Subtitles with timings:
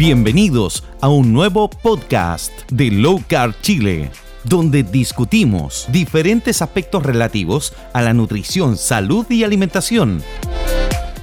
[0.00, 4.10] Bienvenidos a un nuevo podcast de Low Carb Chile,
[4.44, 10.24] donde discutimos diferentes aspectos relativos a la nutrición, salud y alimentación.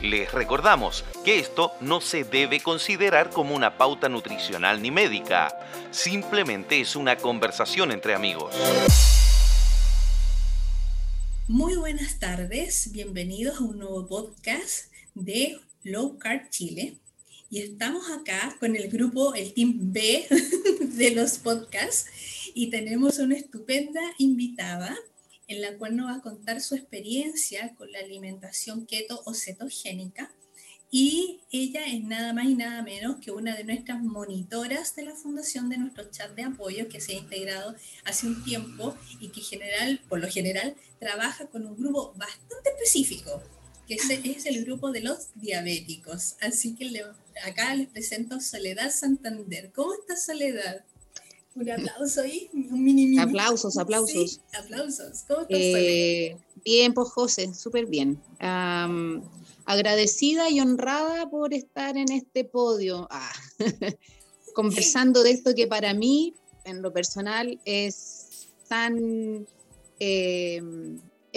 [0.03, 5.57] Les recordamos que esto no se debe considerar como una pauta nutricional ni médica,
[5.89, 8.53] simplemente es una conversación entre amigos.
[11.47, 16.99] Muy buenas tardes, bienvenidos a un nuevo podcast de Low Carb Chile.
[17.49, 20.27] Y estamos acá con el grupo, el Team B
[20.81, 22.09] de los podcasts,
[22.53, 24.97] y tenemos una estupenda invitada
[25.47, 30.33] en la cual nos va a contar su experiencia con la alimentación keto o cetogénica.
[30.91, 35.15] Y ella es nada más y nada menos que una de nuestras monitoras de la
[35.15, 39.41] fundación de nuestro chat de apoyo que se ha integrado hace un tiempo y que
[39.41, 43.41] general, por lo general trabaja con un grupo bastante específico,
[43.87, 46.35] que es, el grupo de los diabéticos.
[46.41, 47.01] Así que
[47.43, 49.71] acá les presento Soledad Santander.
[49.73, 50.83] ¿Cómo está Soledad?
[51.55, 53.19] Un aplauso ahí, un mini, mini.
[53.19, 54.41] Aplausos, aplausos.
[54.53, 55.23] aplausos.
[55.27, 58.21] ¿Cómo estás, eh, Bien, pues José, súper bien.
[59.65, 63.33] agradecida y honrada por estar en este podio, ah,
[64.53, 69.47] conversando de esto que para mí, en lo personal, es tan
[69.99, 70.61] eh,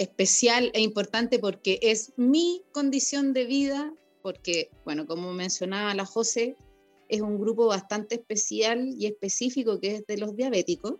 [0.01, 6.55] especial e importante porque es mi condición de vida, porque, bueno, como mencionaba la José,
[7.07, 10.95] es un grupo bastante especial y específico que es de los diabéticos.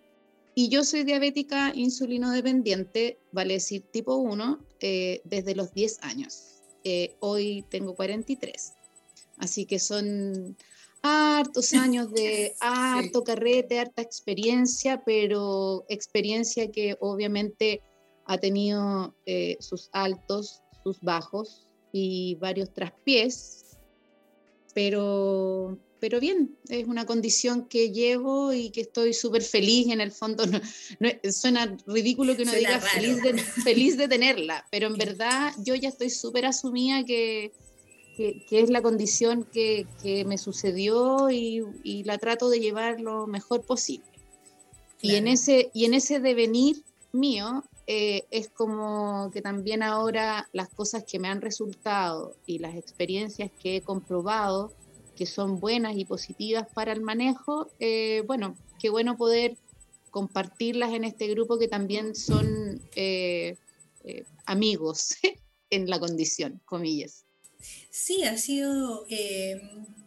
[0.54, 6.62] Y yo soy diabética insulino dependiente, vale decir tipo 1, eh, desde los 10 años.
[6.84, 8.74] Eh, hoy tengo 43.
[9.38, 10.58] Así que son
[11.02, 17.82] hartos años de harto carrete, harta experiencia, pero experiencia que obviamente
[18.32, 23.78] ha tenido eh, sus altos, sus bajos y varios traspiés,
[24.74, 29.88] pero pero bien, es una condición que llevo y que estoy súper feliz.
[29.90, 30.44] En el fondo,
[31.00, 35.76] no, suena ridículo que uno diga feliz de, feliz de, tenerla, pero en verdad yo
[35.76, 37.52] ya estoy súper asumida que,
[38.18, 43.28] que, es la condición que, que me sucedió y, y, la trato de llevar lo
[43.28, 44.06] mejor posible.
[45.02, 47.64] Y, en ese, y en ese devenir mío,
[47.94, 53.52] eh, es como que también ahora las cosas que me han resultado y las experiencias
[53.62, 54.74] que he comprobado,
[55.14, 59.58] que son buenas y positivas para el manejo, eh, bueno, qué bueno poder
[60.10, 63.58] compartirlas en este grupo que también son eh,
[64.46, 65.16] amigos
[65.70, 67.26] en la condición, comillas.
[67.90, 69.06] Sí, ha sido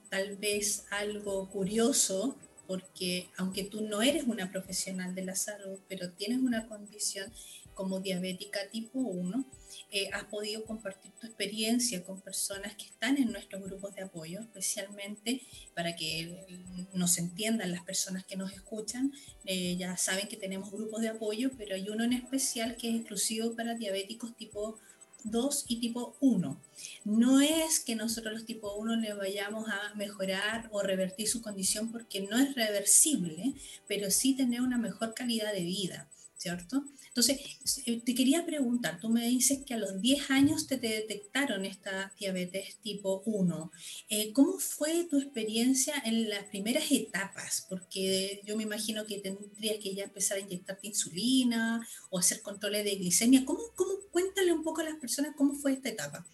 [0.08, 2.34] tal vez algo curioso
[2.66, 7.30] porque aunque tú no eres una profesional de la salud, pero tienes una condición
[7.74, 9.44] como diabética tipo 1,
[9.90, 14.40] eh, has podido compartir tu experiencia con personas que están en nuestros grupos de apoyo,
[14.40, 15.42] especialmente
[15.74, 16.46] para que
[16.92, 19.12] nos entiendan las personas que nos escuchan.
[19.44, 22.96] Eh, ya saben que tenemos grupos de apoyo, pero hay uno en especial que es
[22.96, 24.78] exclusivo para diabéticos tipo
[25.24, 26.60] 2 y tipo 1.
[27.04, 31.90] No es que nosotros los tipo 1 le vayamos a mejorar o revertir su condición
[31.90, 33.54] porque no es reversible,
[33.88, 36.84] pero sí tener una mejor calidad de vida, ¿cierto?
[37.08, 37.38] Entonces,
[37.86, 42.12] eh, te quería preguntar, tú me dices que a los 10 años te, detectaron esta
[42.18, 43.70] diabetes tipo 1.
[44.08, 47.66] Eh, ¿Cómo fue tu experiencia en las primeras etapas?
[47.68, 52.84] Porque yo me imagino que tendrías que ya empezar a inyectarte insulina o hacer controles
[52.84, 53.44] de glicemia.
[53.44, 56.26] ¿Cómo, cómo cuéntale un poco a las personas cómo fue esta etapa?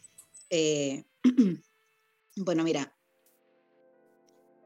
[0.49, 1.05] Eh,
[2.37, 2.97] bueno, mira,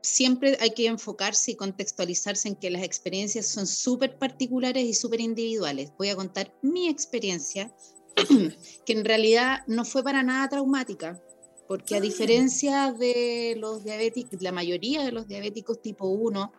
[0.04, 5.20] siempre hay que enfocarse y contextualizarse en que las experiencias son súper particulares y súper
[5.20, 5.92] individuales.
[5.98, 7.74] Voy a contar mi experiencia,
[8.84, 11.22] que en realidad no fue para nada traumática,
[11.66, 12.02] porque a ah.
[12.02, 16.52] diferencia de los diabéticos, la mayoría de los diabéticos tipo 1,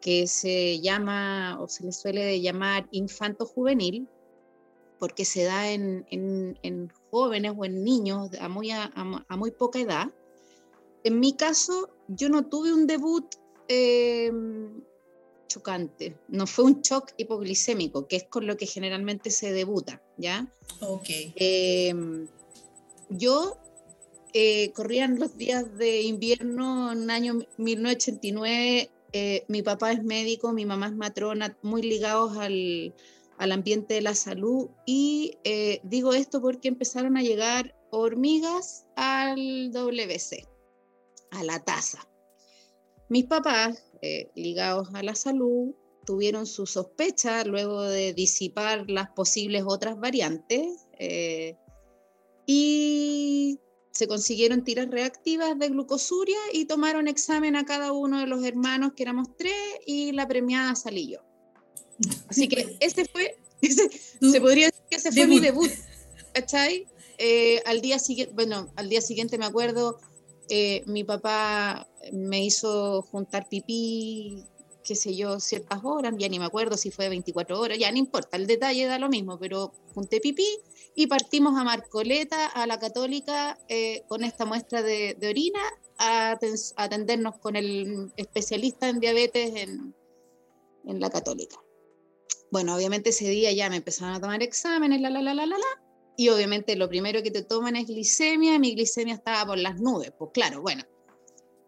[0.00, 4.06] que se llama o se les suele llamar infanto juvenil,
[5.00, 10.12] porque se da en, jóvenes o en niños a muy, a muy poca edad,
[11.04, 13.26] en mi caso, yo no tuve un debut
[13.68, 14.82] em,
[15.48, 20.52] chocante, no fue un shock hipoglicémico, que es con lo que generalmente se debuta, ¿ya?
[20.80, 21.08] Ok.
[21.36, 22.26] Em,
[23.08, 23.56] yo
[24.32, 28.90] eh, corrían los días de invierno en el año 1989.
[29.12, 32.94] Eh, mi papá es médico, mi mamá es matrona, muy ligados al,
[33.38, 34.70] al ambiente de la salud.
[34.86, 40.53] Y eh, digo esto porque empezaron a llegar hormigas al WC
[41.34, 42.08] a la taza.
[43.08, 49.64] Mis papás, eh, ligados a la salud, tuvieron su sospecha luego de disipar las posibles
[49.66, 51.56] otras variantes eh,
[52.46, 53.58] y
[53.92, 58.92] se consiguieron tiras reactivas de glucosuria y tomaron examen a cada uno de los hermanos,
[58.96, 59.54] que éramos tres,
[59.86, 61.20] y la premiada salí yo.
[62.28, 65.70] Así que ese fue, se podría decir que ese fue mi debut,
[66.32, 66.88] ¿cachai?
[67.18, 70.00] Eh, al día siguiente, bueno, al día siguiente me acuerdo,
[70.48, 74.44] eh, mi papá me hizo juntar pipí,
[74.84, 77.98] qué sé yo, ciertas horas, ya ni me acuerdo si fue 24 horas, ya no
[77.98, 80.46] importa, el detalle da lo mismo, pero junté pipí
[80.94, 85.60] y partimos a Marcoleta, a la católica, eh, con esta muestra de, orina,
[85.98, 86.38] a,
[86.76, 89.94] atendernos con el especialista en diabetes en,
[90.84, 91.56] en, la católica.
[92.50, 95.58] Bueno, obviamente ese día ya me empezaron a tomar exámenes, la, la, la, la, la,
[95.58, 95.83] la,
[96.16, 100.12] y obviamente lo primero que te toman es glicemia, mi glicemia estaba por las nubes,
[100.18, 100.84] pues claro, bueno,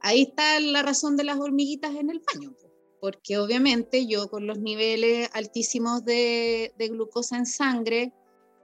[0.00, 4.46] ahí está la razón de las hormiguitas en el baño, pues, porque obviamente yo con
[4.46, 8.12] los niveles altísimos de, de glucosa en sangre,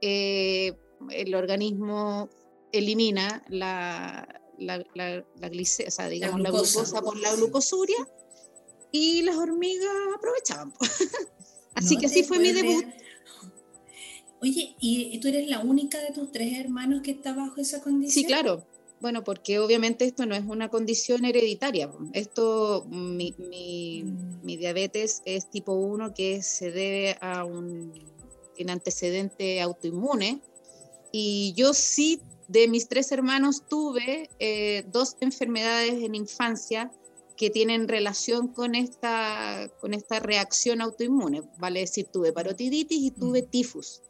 [0.01, 0.73] eh,
[1.11, 2.29] el organismo
[2.71, 5.49] elimina la, la, la, la
[6.09, 7.01] digamos, la glucosa.
[7.01, 8.07] por la glucosuria
[8.91, 10.73] y las hormigas aprovechaban.
[11.75, 12.85] así que así fue mi debut.
[14.43, 18.11] Oye, ¿y tú eres la única de tus tres hermanos que está bajo esa condición?
[18.11, 18.65] Sí, claro.
[18.99, 21.89] Bueno, porque obviamente esto no es una condición hereditaria.
[22.11, 24.45] Esto, mi, mi, mm.
[24.45, 27.93] mi diabetes es tipo 1 que se debe a un
[28.57, 30.41] en antecedente autoinmune.
[31.11, 36.91] Y yo sí, de mis tres hermanos, tuve eh, dos enfermedades en infancia
[37.37, 41.43] que tienen relación con esta, con esta reacción autoinmune.
[41.57, 43.45] Vale decir, tuve parotiditis y tuve mm.
[43.47, 44.01] tifus,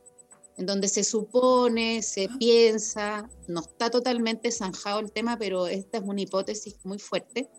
[0.57, 2.35] en donde se supone, se ah.
[2.37, 7.49] piensa, no está totalmente zanjado el tema, pero esta es una hipótesis muy fuerte,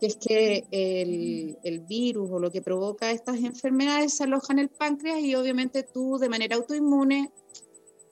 [0.00, 4.58] que es que el, el, virus o lo que provoca estas enfermedades se aloja en
[4.60, 7.30] el páncreas y obviamente tú de manera autoinmune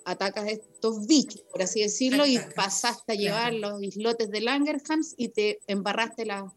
[0.04, 5.28] atacas estos bichos, por así decirlo, y pasaste a llevar los islotes de Langerhans y
[5.28, 6.52] te embarraste las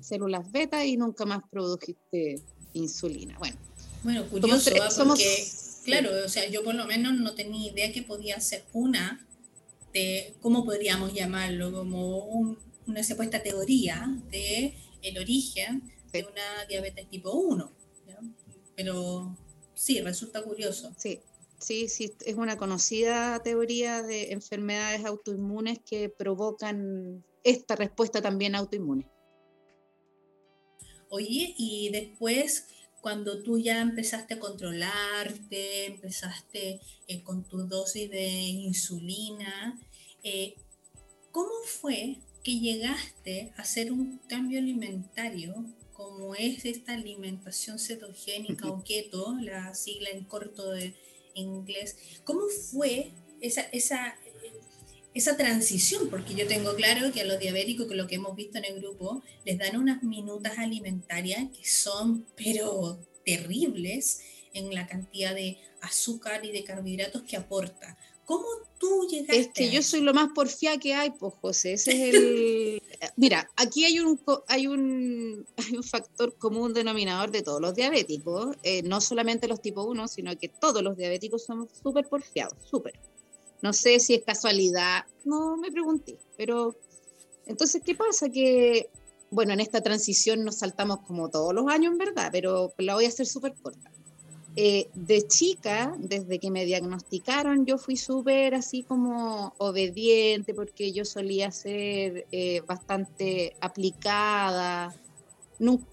[0.00, 2.42] células beta y nunca más produjiste
[2.74, 3.38] insulina.
[3.38, 3.56] Bueno,
[4.02, 5.22] bueno curioso, somos, ¿ah?
[5.22, 9.26] porque, claro, o sea, yo por lo menos no tenía idea que podía ser una
[9.92, 11.72] de, ¿cómo podríamos llamarlo?
[11.72, 17.72] Como un una supuesta teoría de el origen de una diabetes tipo 1.
[18.74, 19.36] Pero
[19.74, 20.92] sí, resulta curioso.
[20.96, 21.20] Sí,
[21.58, 29.06] sí, sí, es una conocida teoría de enfermedades autoinmunes que provocan esta respuesta también autoinmune.
[31.10, 32.66] Oye, y después,
[33.02, 39.76] cuando tú ya empezaste a controlarte, empezaste eh, con tu dosis de insulina,
[40.22, 40.54] eh,
[41.32, 48.84] ¿cómo fue que llegaste a hacer un cambio alimentario, como es esta alimentación cetogénica o
[48.84, 50.94] keto, la sigla en corto de
[51.34, 53.10] inglés, ¿cómo fue
[53.40, 54.16] esa, esa,
[55.14, 56.08] esa transición?
[56.08, 58.80] Porque yo tengo claro que a los diabéticos, que lo que hemos visto en el
[58.80, 64.20] grupo, les dan unas minutas alimentarias que son, pero terribles
[64.54, 67.96] en la cantidad de azúcar y de carbohidratos que aporta.
[68.24, 68.46] ¿Cómo
[68.78, 69.40] tú llegaste?
[69.40, 72.82] Es que yo soy lo más porfiada que hay, pues José, ese es el...
[73.16, 78.56] Mira, aquí hay un, hay, un, hay un factor común denominador de todos los diabéticos,
[78.62, 82.94] eh, no solamente los tipo 1, sino que todos los diabéticos somos súper porfiados, súper.
[83.62, 86.76] No sé si es casualidad, no me pregunté, pero
[87.46, 88.28] entonces, ¿qué pasa?
[88.28, 88.88] Que,
[89.30, 93.06] bueno, en esta transición nos saltamos como todos los años, en verdad, pero la voy
[93.06, 93.90] a hacer súper corta.
[94.54, 101.06] Eh, de chica, desde que me diagnosticaron, yo fui súper así como obediente porque yo
[101.06, 104.94] solía ser eh, bastante aplicada.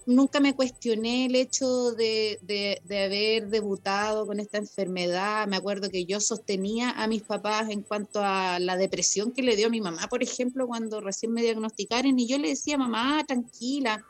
[0.06, 5.46] Nunca me cuestioné el hecho de, de, de, haber debutado con esta enfermedad.
[5.46, 9.54] Me acuerdo que yo sostenía a mis papás en cuanto a la depresión que le
[9.54, 13.22] dio a mi mamá, por ejemplo, cuando recién me diagnosticaron y yo le decía, mamá,
[13.24, 14.04] tranquila,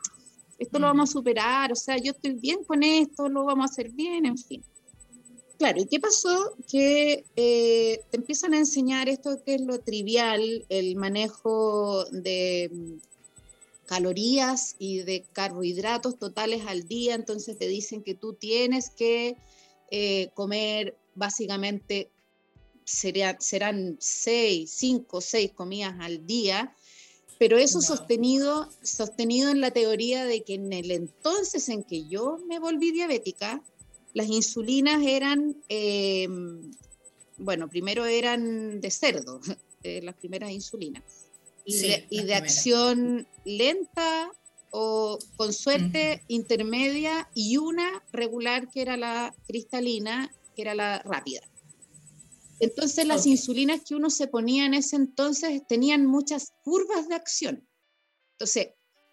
[0.57, 3.71] esto lo vamos a superar, o sea, yo estoy bien con esto, lo vamos a
[3.71, 4.63] hacer bien, en fin.
[5.59, 6.55] Claro, ¿y qué pasó?
[6.67, 13.10] Que eh, te empiezan a enseñar esto que es lo trivial, el manejo de mm,
[13.85, 19.37] calorías y de carbohidratos totales al día, entonces te dicen que tú tienes que
[19.89, 22.09] eh, comer básicamente
[22.85, 26.75] serán seis, cinco, seis comidas al día,
[27.37, 32.37] pero eso sostenido, sostenido en la teoría de que en el entonces en que yo
[32.47, 33.63] me volví diabética,
[34.13, 36.71] las insulinas eran, em,
[37.37, 39.39] bueno, primero eran de cerdo,
[39.83, 41.03] eh, las primeras insulinas,
[41.65, 44.31] y, de, acción lenta
[44.71, 51.41] o con suerte intermedia y una regular que era la cristalina, que era la rápida.
[52.59, 57.67] Entonces las insulinas que uno se ponía en ese entonces tenían muchas curvas de acción.
[58.33, 58.69] Entonces,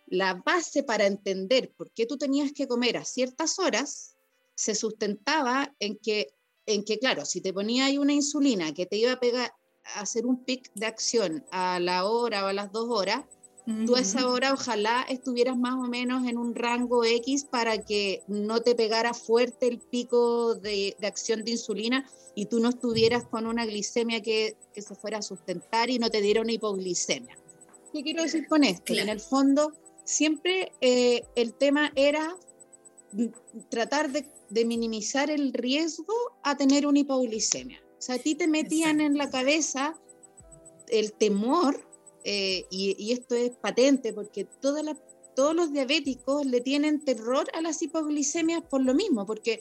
[0.06, 4.16] la base para entender por qué tú tenías que comer a ciertas horas
[4.54, 6.34] se sustentaba en que,
[6.66, 9.52] en que claro, si te ponía ahí una insulina que te iba a pegar
[9.97, 13.25] hacer un pic de acción a la hora o a las dos horas,
[13.85, 18.23] tú a esa hora ojalá estuvieras más o menos en un rango X para que
[18.26, 23.25] no te pegara fuerte el pico de, de acción de insulina y tú no estuvieras
[23.25, 27.37] con una glicemia que, que, se fuera a sustentar y no te diera una hipoglicemia.
[27.92, 28.95] ¿Qué quiero decir con esto?
[28.95, 29.73] En el fondo,
[30.04, 32.37] siempre eh, el tema era
[33.68, 37.83] tratar de, de, minimizar el riesgo a tener una hipoglicemia.
[37.98, 39.98] O sea, a ti te metían en la cabeza
[40.88, 41.88] el temor
[42.24, 48.62] eh, y, esto es patente porque todos los diabéticos le tienen terror a las hipoglicemias
[48.62, 49.60] por lo mismo, porque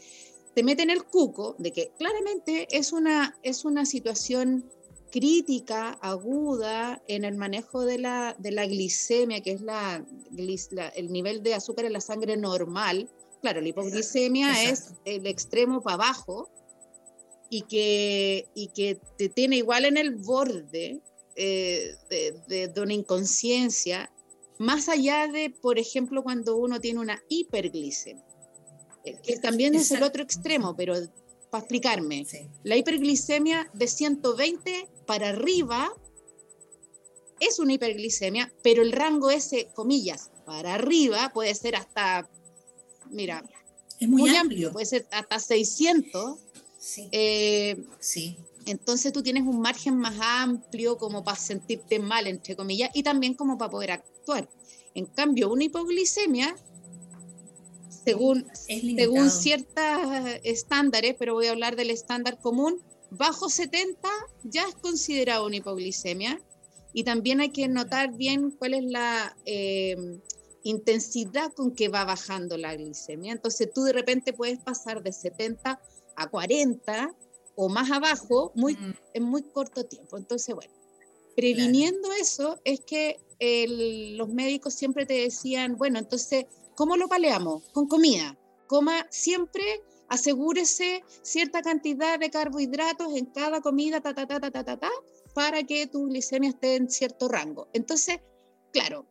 [0.53, 4.69] te meten el cuco de que claramente es una, es una situación
[5.11, 10.05] crítica, aguda en el manejo de la, de la glicemia, que es la,
[10.95, 13.09] el nivel de azúcar en la sangre normal.
[13.41, 16.49] Claro, la hipoglicemia es el extremo para abajo
[17.49, 21.01] y que, y que te tiene igual en el borde
[21.35, 24.11] eh, de, una inconsciencia,
[24.57, 28.23] más allá de, por ejemplo, cuando uno tiene una hiperglicemia,
[29.23, 30.95] que también es el otro extremo, pero
[31.49, 32.25] para explicarme,
[32.63, 35.93] la hiperglicemia de 120 para arriba
[37.39, 42.29] es una hiperglicemia, pero el rango ese, comillas, para arriba puede ser hasta,
[43.09, 43.43] mira,
[43.99, 44.71] es muy, amplio.
[44.71, 46.39] puede ser hasta 600.
[46.77, 47.09] Sí.
[47.11, 48.37] Eh, sí.
[48.65, 53.33] Entonces tú tienes un margen más amplio como para sentirte mal, entre comillas, y también
[53.33, 54.49] como para poder actuar.
[54.93, 56.55] En cambio, una hipoglicemia,
[58.03, 59.83] según, según ciertos
[60.43, 64.09] estándares, pero voy a hablar del estándar común, bajo 70
[64.43, 66.41] ya es considerado una hipoglicemia.
[66.93, 70.19] Y también hay que notar bien cuál es la eh,
[70.63, 73.31] intensidad con que va bajando la glicemia.
[73.31, 75.79] Entonces tú de repente puedes pasar de 70 a
[76.25, 77.13] 40
[77.55, 78.77] o más abajo muy,
[79.13, 80.17] en muy corto tiempo.
[80.17, 80.73] Entonces, bueno,
[81.35, 83.19] previniendo eso es que
[84.17, 86.45] los médicos siempre te decían, bueno, entonces,
[86.75, 87.63] ¿cómo lo paleamos?
[87.71, 88.37] Con comida.
[88.65, 89.63] Coma siempre,
[90.09, 94.91] asegúrese cierta cantidad de carbohidratos en cada comida, ta, ta, ta, ta, ta, ta, ta,
[95.33, 97.67] para que tu glicemia esté en cierto rango.
[97.73, 98.19] Entonces,
[98.73, 99.05] claro,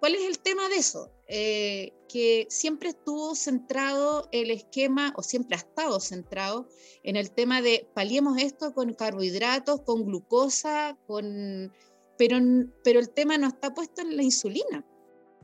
[0.00, 1.10] ¿cuál es el tema de eso?
[1.28, 6.68] Eh, que siempre estuvo centrado el esquema, o siempre ha estado centrado
[7.02, 11.72] en el tema de paliemos esto con carbohidratos, con glucosa, con...
[12.16, 12.38] Pero,
[12.84, 14.84] pero el tema no está puesto en la insulina.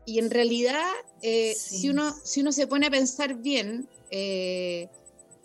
[0.07, 0.89] Y en realidad,
[1.21, 4.89] eh, si, uno, si uno se pone a pensar bien, eh,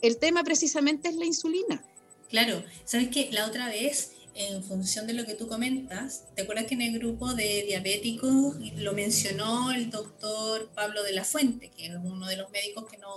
[0.01, 1.83] el tema precisamente es la insulina.
[2.29, 6.67] Claro, sabes que la otra vez en función de lo que tú comentas, ¿te acuerdas
[6.67, 11.87] que en el grupo de diabéticos lo mencionó el doctor Pablo de la Fuente, que
[11.87, 13.15] es uno de los médicos que nos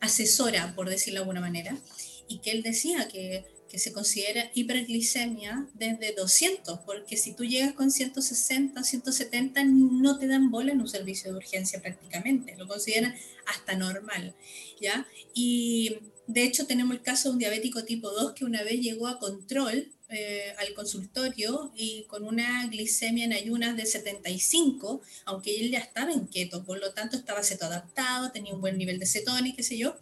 [0.00, 1.78] asesora, por decirlo de alguna manera,
[2.26, 7.74] y que él decía que, que se considera hiperglicemia desde 200, porque si tú llegas
[7.74, 13.14] con 160, 170, no te dan bola en un servicio de urgencia prácticamente, lo consideran
[13.46, 14.34] hasta normal,
[14.80, 15.06] ¿ya?
[15.34, 15.98] Y
[16.28, 19.18] de hecho tenemos el caso de un diabético tipo 2 que una vez llegó a
[19.18, 25.80] control eh, al consultorio y con una glicemia en ayunas de 75, aunque él ya
[25.80, 29.62] estaba en keto, por lo tanto estaba cetoadaptado, tenía un buen nivel de cetones, qué
[29.62, 29.96] sé yo.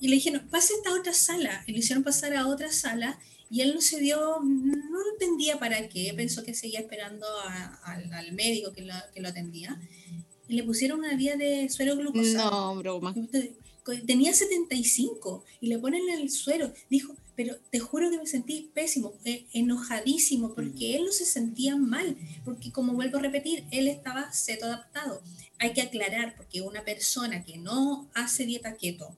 [0.00, 1.64] Y le dijeron, pase a esta otra sala.
[1.66, 3.18] Y le hicieron pasar a otra sala
[3.50, 7.26] y él no se dio, no entendía para qué, pensó que seguía esperando
[8.12, 9.80] al médico que lo, que lo, atendía.
[10.48, 12.50] Y le pusieron una vía de suero glucosa.
[12.50, 13.14] No, broma.
[14.06, 16.72] Tenía 75 y le ponen el suero.
[16.88, 21.76] Dijo, pero te juro que me sentí pésimo, eh, enojadísimo, porque él no se sentía
[21.76, 25.22] mal, porque como vuelvo a repetir, él estaba seto adaptado.
[25.58, 29.16] Hay que aclarar, porque una persona que no hace dieta keto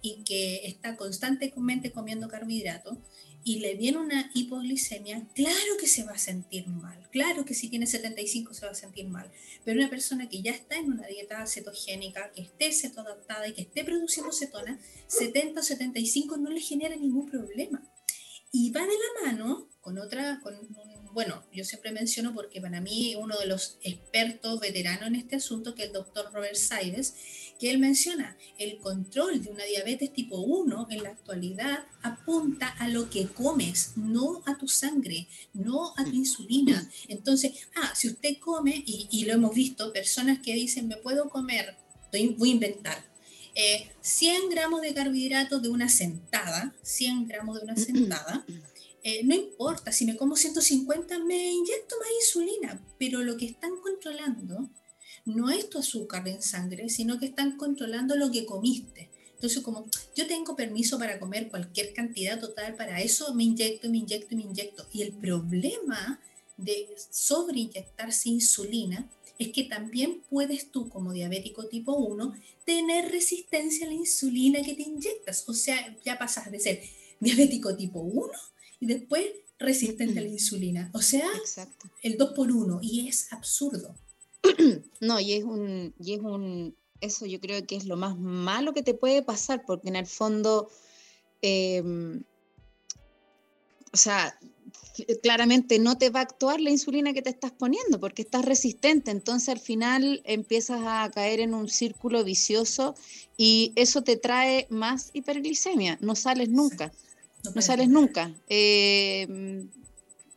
[0.00, 2.98] y que está constantemente comiendo carbohidratos,
[3.44, 7.68] y le viene una hipoglicemia, claro que se va a sentir mal, claro que si
[7.68, 9.30] tiene 75 se va a sentir mal,
[9.64, 13.62] pero una persona que ya está en una dieta cetogénica, que esté cetoadaptada y que
[13.62, 17.82] esté produciendo cetona, 70 o 75 no le genera ningún problema.
[18.54, 20.54] Y va de la mano con otra, con
[21.12, 25.74] bueno, yo siempre menciono porque para mí uno de los expertos veteranos en este asunto,
[25.74, 27.14] que es el doctor Robert Saides,
[27.58, 32.88] que él menciona, el control de una diabetes tipo 1 en la actualidad apunta a
[32.88, 36.90] lo que comes, no a tu sangre, no a tu insulina.
[37.08, 41.76] Entonces, ah, si usted come, y, lo hemos visto, personas que dicen, me puedo comer,
[42.10, 43.12] voy a inventar,
[44.00, 48.44] 100 eh, gramos de carbohidratos de una sentada, 100 gramos de una sentada,
[49.04, 53.72] eh, no importa, si me como 150 me inyecto más insulina, pero lo que están
[53.80, 54.70] controlando
[55.24, 59.10] no es tu azúcar en sangre, sino que están controlando lo que comiste.
[59.34, 63.98] Entonces, como yo tengo permiso para comer cualquier cantidad total, para eso me inyecto, me
[63.98, 64.86] inyecto, me inyecto.
[64.92, 66.20] Y el problema
[66.56, 73.88] de sobreinyectarse insulina es que también puedes tú, como diabético tipo 1, tener resistencia a
[73.88, 75.48] la insulina que te inyectas.
[75.48, 76.82] O sea, ya pasas de ser
[77.18, 78.30] diabético tipo 1
[78.82, 79.24] y después
[79.60, 80.90] resistente a la insulina.
[80.92, 81.30] O sea,
[82.02, 83.94] el 2 por 1 y es absurdo.
[85.00, 88.72] No, y es un, y es un, eso yo creo que es lo más malo
[88.72, 90.68] que te puede pasar, porque en el fondo,
[91.42, 92.22] em,
[93.92, 94.36] o sea,
[95.22, 99.10] claramente no te va a actuar la insulina que te estás poniendo porque estás resistente,
[99.10, 102.94] entonces al final empiezas a caer en un círculo vicioso
[103.36, 106.92] y eso te trae más hiperglicemia, no sales nunca,
[107.54, 108.32] no, sales nunca.
[108.48, 109.68] Em,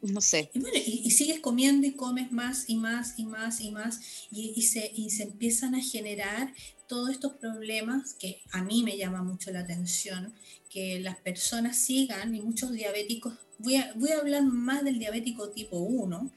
[0.01, 0.49] no sé.
[0.53, 3.99] Y bueno, y, sigues comiendo y comes más y más y más y más
[4.31, 6.53] y, se, y se empiezan a generar
[6.87, 10.33] todos estos problemas que a mí me llama mucho la atención,
[10.69, 15.49] que las personas sigan y muchos diabéticos, voy a, voy a hablar más del diabético
[15.49, 16.31] tipo 1,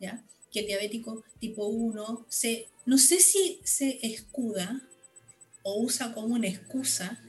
[0.00, 0.24] ¿ya?
[0.50, 4.82] que el diabético tipo 1 se, no sé si se escuda
[5.62, 7.22] o usa como una excusa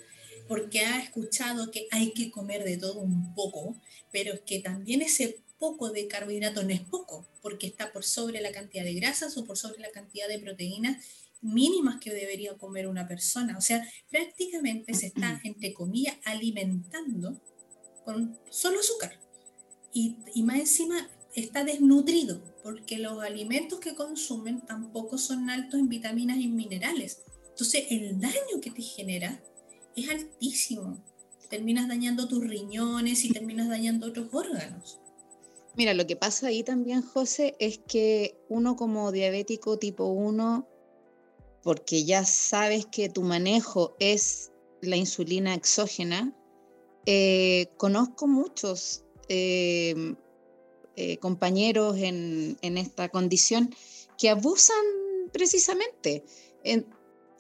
[0.52, 3.80] porque ha escuchado que hay que comer de todo un poco,
[4.12, 8.42] pero es que también ese poco de carbohidratos no es poco, porque está por sobre
[8.42, 11.06] la cantidad de grasas o por sobre la cantidad de proteínas
[11.40, 13.58] mínimas que debería comer una persona.
[13.58, 17.42] O sea, prácticamente se está, entre comillas, alimentando
[18.04, 19.22] con solo azúcar.
[19.94, 25.88] Y, y más encima está desnutrido, porque los alimentos que consumen tampoco son altos en
[25.88, 27.22] vitaminas y minerales.
[27.52, 29.42] Entonces, el daño que te genera
[29.96, 30.98] es altísimo.
[31.50, 35.00] Terminas dañando tus riñones y terminas dañando otros órganos.
[35.76, 40.68] Mira, lo que pasa ahí también, José, es que uno como diabético tipo 1,
[41.64, 44.52] porque ya sabes que tu manejo es
[44.82, 46.36] la insulina exógena,
[47.06, 50.16] eh, conozco muchos eh,
[50.96, 53.74] eh, compañeros en, esta condición
[54.18, 54.76] que abusan
[55.32, 56.24] precisamente.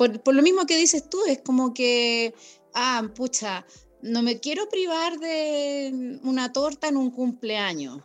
[0.02, 2.34] Por, por, lo mismo que dices tú, es como que,
[2.74, 3.66] ah, pucha,
[4.02, 8.02] no me quiero privar de una torta en un cumpleaños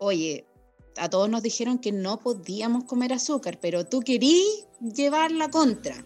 [0.00, 0.46] oye,
[0.96, 6.04] a todos nos dijeron que no podíamos comer azúcar, pero tú querías llevar la contra.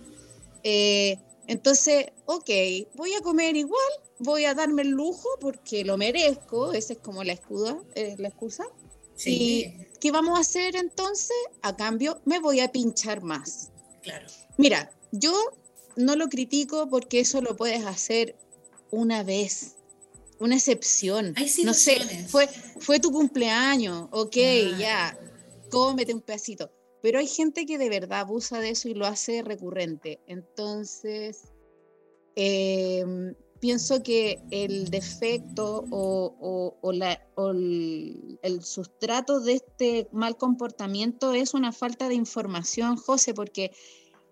[0.62, 2.50] Eh, entonces, ok,
[2.94, 7.24] voy a comer igual, voy a darme el lujo porque lo merezco, esa es como
[7.24, 8.64] la, escuda, eh, la excusa.
[9.14, 9.30] Sí.
[9.30, 11.36] ¿Y qué vamos a hacer entonces?
[11.62, 13.70] A cambio, me voy a pinchar más.
[14.02, 14.26] Claro.
[14.56, 15.32] Mira, yo
[15.96, 18.36] no lo critico porque eso lo puedes hacer
[18.90, 19.76] una vez,
[20.38, 21.34] una excepción.
[21.64, 22.48] no sé, fue,
[22.80, 24.78] fue tu cumpleaños, ok, ah.
[24.78, 25.18] ya,
[25.70, 26.70] cómete un pedacito.
[27.02, 30.20] Pero hay gente que de verdad abusa de eso y lo hace recurrente.
[30.26, 31.42] Entonces,
[32.34, 41.34] em, pienso que el defecto o, o, la, el, el, sustrato de este mal comportamiento
[41.34, 43.70] es una falta de información, José, porque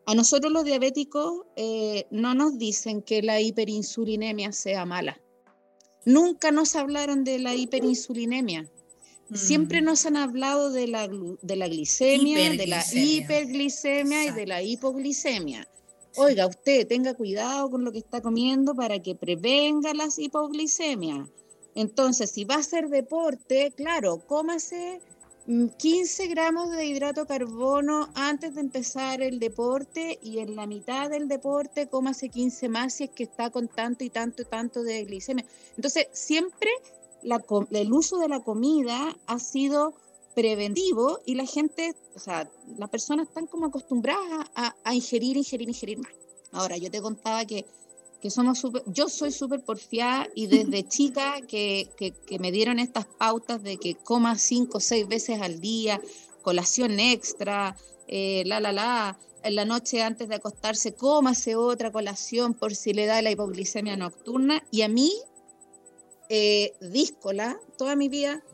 [0.06, 5.20] a nosotros los diabéticos eh, no nos dicen que la hiperinsulinemia sea mala.
[6.04, 8.68] Nunca nos hablaron de la hiperinsulinemia.
[9.32, 9.84] Siempre mm.
[9.84, 15.66] nos han hablado de la, de la glicemia, de la hiperglicemia y de la hipoglicemia.
[16.16, 21.28] Oiga, usted tenga cuidado con lo que está comiendo para que prevenga las hipoglicemias.
[21.74, 25.00] Entonces, si va a hacer deporte, claro, cómase
[25.46, 31.10] 15 mm, gramos de hidrato carbono antes de empezar el deporte y en la mitad
[31.10, 34.82] del deporte cómase 15 más si es que está con tanto y tanto y tanto
[34.84, 35.44] de glicemia.
[35.76, 36.70] Entonces, siempre
[37.72, 39.94] el uso de la comida ha sido
[40.34, 45.68] preventivo y la gente, o sea, las personas están como acostumbradas a, a ingerir, ingerir,
[45.68, 46.12] ingerir más.
[46.52, 47.66] Ahora, yo te contaba que
[48.22, 53.04] que somos super, yo soy súper porfiada y desde chica que, que, me dieron estas
[53.04, 56.00] pautas de que coma cinco o seis veces al día,
[56.40, 62.54] colación extra, eh, la, la, la, en la noche antes de acostarse, cómase otra colación
[62.54, 64.62] por si le da la hipoglicemia nocturna.
[64.70, 65.12] Y a mí,
[66.28, 68.44] eh, díscola, toda mi vida,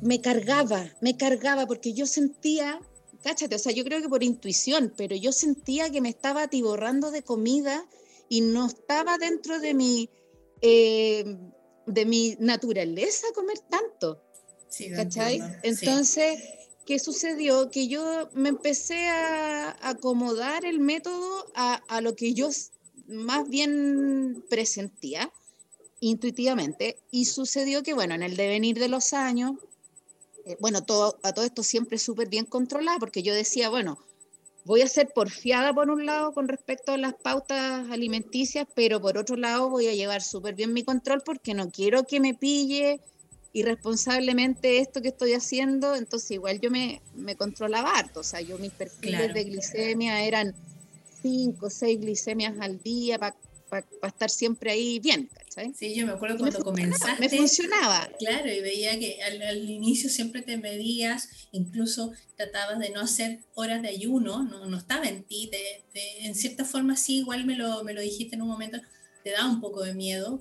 [0.00, 2.80] me cargaba, me cargaba porque yo sentía,
[3.22, 7.10] cáchate, o sea, yo creo que por intuición, pero yo sentía que me estaba atiborrando
[7.10, 7.84] de comida
[8.30, 10.08] y no estaba dentro de mi,
[10.62, 11.36] eh,
[11.86, 14.22] de mi naturaleza comer tanto.
[14.94, 15.42] ¿Cachai?
[15.64, 16.40] Entonces,
[16.86, 17.70] ¿qué sucedió?
[17.70, 22.48] Que yo me empecé a acomodar el método a, a lo que yo
[23.08, 25.32] más bien presentía
[25.98, 26.98] intuitivamente.
[27.10, 29.56] Y sucedió que, bueno, en el devenir de los años,
[30.46, 33.98] eh, bueno, todo, a todo esto siempre súper bien controlado, porque yo decía, bueno,
[34.64, 39.18] voy a ser porfiada por un lado con respecto a las pautas alimenticias, pero por
[39.18, 43.00] otro lado voy a llevar súper bien mi control porque no quiero que me pille
[43.52, 48.58] irresponsablemente esto que estoy haciendo, entonces igual yo me, me controlaba harto, o sea, yo
[48.58, 50.54] mis perfiles de glicemia eran
[51.22, 53.34] 5 o 6 glicemias al día para
[54.06, 55.74] estar siempre ahí bien, ¿cachai?
[55.74, 57.20] Sí, yo me acuerdo cuando comenzaste.
[57.20, 58.10] Me funcionaba.
[58.18, 63.82] Claro, y veía que al, inicio siempre te medías, incluso tratabas de no hacer horas
[63.82, 65.50] de ayuno, no, no estaba en ti,
[66.20, 68.78] en cierta forma sí, igual me lo, me lo dijiste en un momento,
[69.24, 70.40] te da un poco de miedo,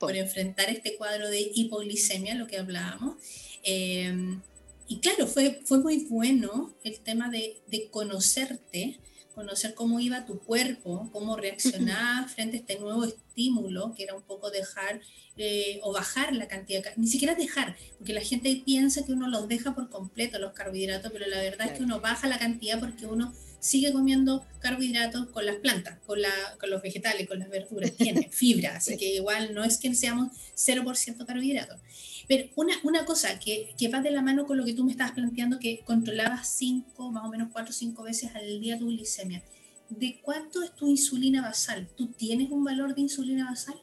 [0.00, 3.16] por, enfrentar este cuadro de hipoglicemia, lo que hablábamos.
[3.62, 4.40] Em,
[4.88, 8.98] y claro, fue, fue muy bueno el tema de, de, conocerte,
[9.34, 14.22] conocer cómo iba tu cuerpo, cómo reaccionaba frente a este nuevo estímulo, que era un
[14.22, 15.00] poco dejar
[15.36, 19.48] eh, o bajar la cantidad, ni siquiera dejar, porque la gente piensa que uno los
[19.48, 23.06] deja por completo los carbohidratos, pero la verdad es que uno baja la cantidad porque
[23.06, 27.92] uno sigue comiendo carbohidratos con las plantas, con, la, con los vegetales, con las verduras,
[27.92, 31.80] tiene fibra, así que igual no es que seamos 0% carbohidratos.
[32.28, 34.92] Pero una, una cosa que, que, va de la mano con lo que tú me
[34.92, 38.86] estabas planteando, que controlabas 5, más o menos 4 o 5 veces al día tu
[38.86, 39.42] glicemia.
[39.88, 41.88] ¿De cuánto es tu insulina basal?
[41.96, 43.80] ¿Tú tienes un valor de insulina basal?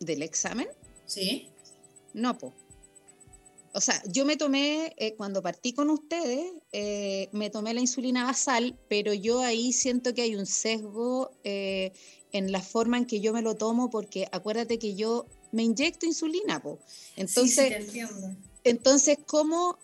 [0.00, 0.68] ¿Del examen?
[1.06, 1.48] Sí.
[2.14, 2.52] No, pues
[3.78, 8.24] o sea, yo me tomé, eh, cuando partí con ustedes, eh, me tomé la insulina
[8.24, 11.92] basal, pero yo ahí siento que hay un sesgo eh,
[12.32, 16.06] en la forma en que yo me lo tomo, porque acuérdate que yo me inyecto
[16.06, 16.78] insulina, po.
[17.16, 18.06] Entonces, sí, sí,
[18.64, 19.78] entonces ¿cómo?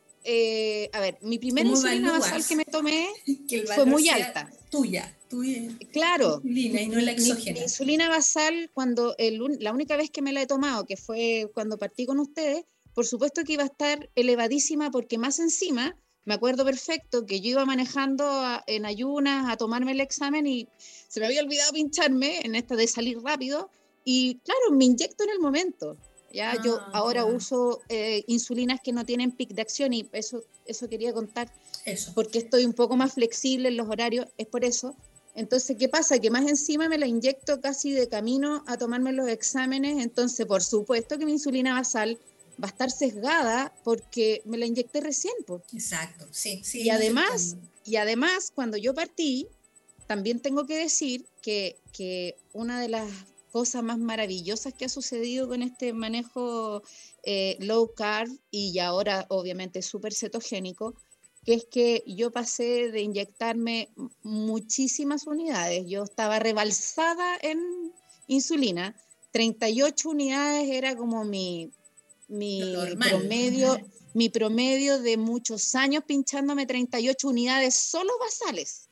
[0.93, 3.09] a ver, mi primera insulina basal que me tomé
[3.75, 4.51] fue muy alta.
[4.71, 5.61] Tuya, tuya.
[5.93, 6.41] Claro.
[6.43, 7.59] Insulina y no la exógena.
[7.59, 11.51] Mi, insulina basal, cuando el, la única vez que me la he tomado, que fue
[11.53, 16.35] cuando partí con ustedes, por supuesto que iba a estar elevadísima porque más encima, me
[16.35, 18.25] acuerdo perfecto que yo iba manejando
[18.67, 20.69] en ayunas a tomarme el examen y
[21.09, 23.69] se me había olvidado pincharme en esta de salir rápido
[24.05, 25.97] y claro, me inyecto en el momento.
[26.33, 30.43] Ya yo ah, ahora uso eh, insulinas que no tienen pic de acción y eso,
[30.67, 31.53] eso quería contar.
[31.85, 32.13] Eso.
[32.13, 34.97] Porque estoy un poco más flexible en los horarios, es por eso.
[35.37, 36.19] Entonces, ¿qué pasa?
[36.19, 40.03] Que más encima me la inyecto casi de camino a tomarme los exámenes.
[40.03, 42.19] Entonces, por supuesto que mi insulina basal
[42.63, 45.35] va a estar sesgada porque me la inyecté recién.
[45.73, 46.83] Exacto, sí, sí.
[46.83, 49.47] Y además, y además, cuando yo partí,
[50.07, 53.09] también tengo que decir que, que una de las
[53.55, 56.83] cosas más maravillosas que ha sucedido con este manejo
[57.23, 60.97] eh, low carb y ahora obviamente súper cetogénico,
[61.45, 63.91] que es que yo pasé de inyectarme
[64.25, 65.85] muchísimas unidades.
[65.87, 67.93] Yo estaba rebalsada en
[68.27, 68.97] insulina.
[69.31, 71.71] 38 unidades era como mi,
[72.27, 72.61] mi
[73.09, 73.79] promedio,
[74.15, 78.89] mi promedio de muchos años pinchándome 38 unidades solo basales.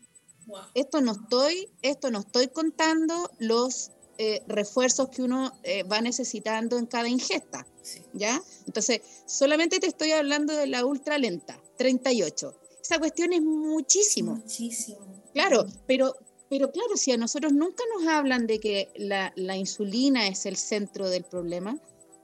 [0.74, 6.78] Esto no estoy, esto no estoy contando los eh, refuerzos que uno eh, va necesitando
[6.78, 7.66] en cada ingesta,
[8.12, 8.42] ¿ya?
[8.66, 12.54] Entonces, solamente te estoy hablando de la ultra lenta, 38.
[12.82, 14.36] Esa cuestión es muchísimo.
[14.36, 14.98] Muchísimo.
[15.32, 16.14] Claro, pero,
[16.50, 20.56] pero claro, si a nosotros nunca nos hablan de que la, la insulina es el
[20.56, 21.78] centro del problema,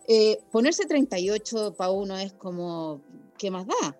[0.09, 3.03] eh, ponerse 38 para uno es como,
[3.37, 3.96] ¿qué más da?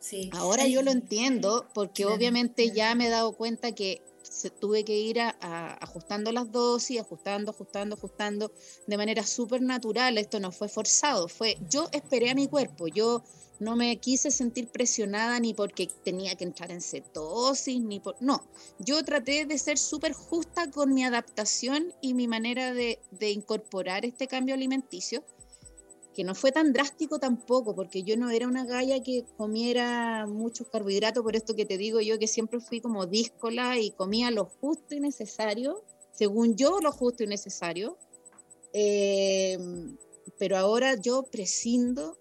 [0.00, 0.30] Sí.
[0.32, 4.98] Ahora yo lo entiendo porque obviamente ya me he dado cuenta que se, tuve que
[4.98, 8.52] ir a, ajustando las dosis, ajustando, ajustando, ajustando
[8.86, 10.18] de manera súper natural.
[10.18, 13.22] Esto no fue forzado, fue yo esperé a mi cuerpo, yo
[13.60, 18.16] no me quise sentir presionada ni porque tenía que entrar en cetosis, ni por...
[18.20, 18.42] No,
[18.78, 24.04] yo traté de ser súper justa con mi adaptación y mi manera de, de incorporar
[24.04, 25.24] este cambio alimenticio
[26.14, 30.68] que no fue tan drástico tampoco, porque yo no era una galla que comiera muchos
[30.68, 34.44] carbohidratos, por esto que te digo yo que siempre fui como díscola y comía lo
[34.44, 37.96] justo y necesario, según yo lo justo y necesario,
[38.72, 39.58] eh,
[40.38, 42.18] pero ahora yo prescindo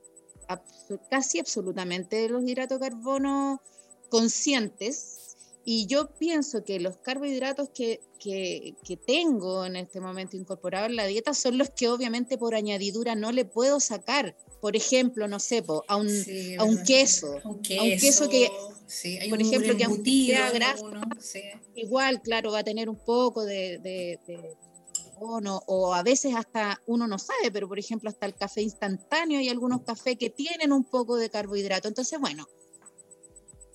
[1.09, 3.61] casi absolutamente de los hidratos de carbono
[4.09, 5.30] conscientes
[5.63, 10.95] y yo pienso que los carbohidratos que, que, que, tengo en este momento incorporados en
[10.95, 14.35] la dieta son los que obviamente por añadidura no le puedo sacar.
[14.59, 16.07] Por ejemplo, no sé, a, un,
[16.57, 17.39] a un queso.
[17.43, 18.49] a un queso que,
[19.29, 20.85] por ejemplo, que aunque sea grasa,
[21.75, 24.55] igual, claro, va a tener un poco de, de, de
[25.23, 29.49] o a veces hasta uno no sabe, pero por ejemplo hasta el café instantáneo hay
[29.49, 31.87] algunos cafés que tienen un poco de carbohidrato.
[31.87, 32.47] Entonces, bueno,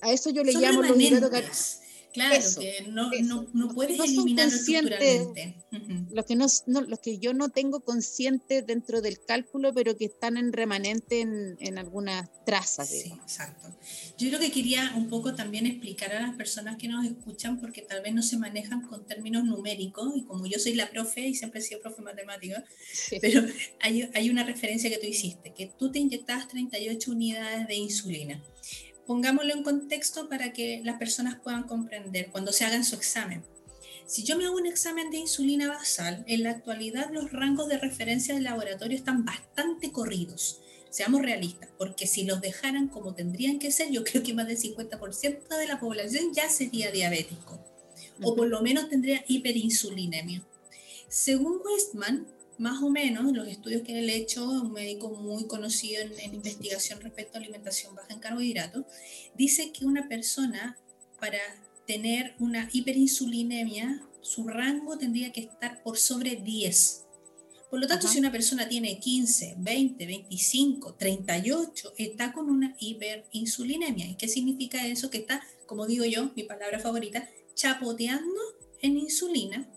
[0.00, 1.80] a eso yo le llamo los hidratos
[2.16, 5.54] Claro, que no, no, puedes eliminarlo estructuralmente.
[6.10, 6.46] Los que, no,
[6.80, 11.76] los que yo no tengo consciente dentro del cálculo, pero que están en remanente en,
[11.76, 12.88] algunas trazas.
[12.88, 13.68] Sí, exacto.
[14.16, 17.82] Yo creo que quería un poco también explicar a las personas que nos escuchan, porque
[17.82, 21.34] tal vez no se manejan con términos numéricos, y como yo soy la profe y
[21.34, 22.64] siempre he sido profe matemática,
[23.20, 23.42] pero
[23.80, 28.42] hay, hay una referencia que tú hiciste, que tú te inyectabas 38 unidades de insulina
[29.06, 33.42] pongámoslo en contexto para que las personas puedan comprender cuando se hagan su examen.
[34.06, 37.78] Si yo me hago un examen de insulina basal, en la actualidad los rangos de
[37.78, 40.60] referencia del laboratorio están bastante corridos.
[40.90, 44.58] Seamos realistas, porque si los dejaran como tendrían que ser, yo creo que más del
[44.58, 47.60] 50% de la población ya sería diabético,
[48.22, 50.42] o por lo menos tendría hiperinsulinemia.
[51.08, 52.26] Según Westman,
[52.58, 57.00] más o menos los estudios que él ha hecho, un médico muy conocido en, investigación
[57.00, 58.84] respecto a alimentación baja en carbohidratos,
[59.34, 60.78] dice que una persona
[61.20, 61.38] para
[61.86, 67.02] tener una hiperinsulinemia, su rango tendría que estar por sobre 10.
[67.70, 74.06] Por lo tanto, si una persona tiene 15, 20, 25, 38, está con una hiperinsulinemia.
[74.06, 75.10] ¿Y qué significa eso?
[75.10, 78.40] Que está, como digo yo, mi palabra favorita, chapoteando
[78.82, 79.68] en insulina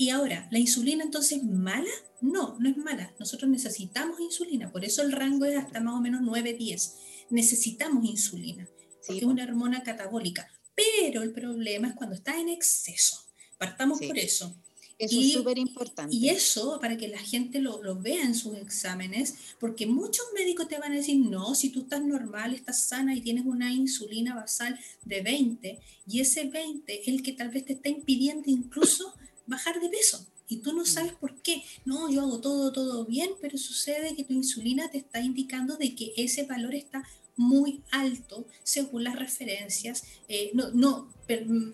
[0.00, 1.90] y ahora, ¿la insulina entonces es mala?
[2.22, 3.12] No, no es mala.
[3.18, 6.94] Nosotros necesitamos insulina, por eso el rango es hasta más o menos 9-10.
[7.28, 8.66] Necesitamos insulina,
[9.06, 10.50] porque es una hormona catabólica.
[10.74, 13.22] Pero el problema es cuando está en exceso.
[13.58, 14.56] Partamos por eso.
[14.98, 16.16] Eso es súper importante.
[16.16, 20.68] Y eso para que la gente lo, lo, vea en sus exámenes, porque muchos médicos
[20.68, 24.34] te van a decir, no, si tú estás normal, estás sana y tienes una insulina
[24.34, 29.14] basal de 20, y ese 20 es el que tal vez te está impidiendo incluso
[29.50, 30.86] bajar de peso y tú no mm.
[30.86, 31.62] sabes por qué.
[31.84, 35.94] No, yo hago todo, todo bien, pero sucede que tu insulina te está indicando de
[35.94, 40.04] que ese valor está muy alto según las referencias.
[40.28, 41.12] Eh, no, no,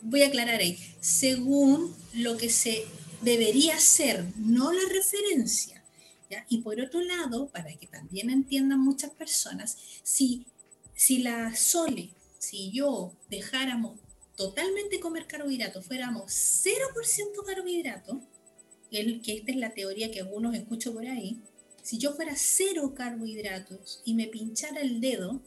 [0.03, 2.85] voy a aclarar ahí, según lo que se
[3.23, 5.83] debería ser, no la referencia.
[6.49, 10.45] Y por otro lado, para que también entiendan muchas personas, si,
[10.95, 13.99] si la Sole, si yo dejáramos
[14.37, 18.19] totalmente comer carbohidratos, fuéramos 0% carbohidratos,
[18.91, 21.41] que esta es la teoría que algunos escucho por ahí,
[21.83, 25.41] si yo fuera cero carbohidratos y me pinchara el dedo,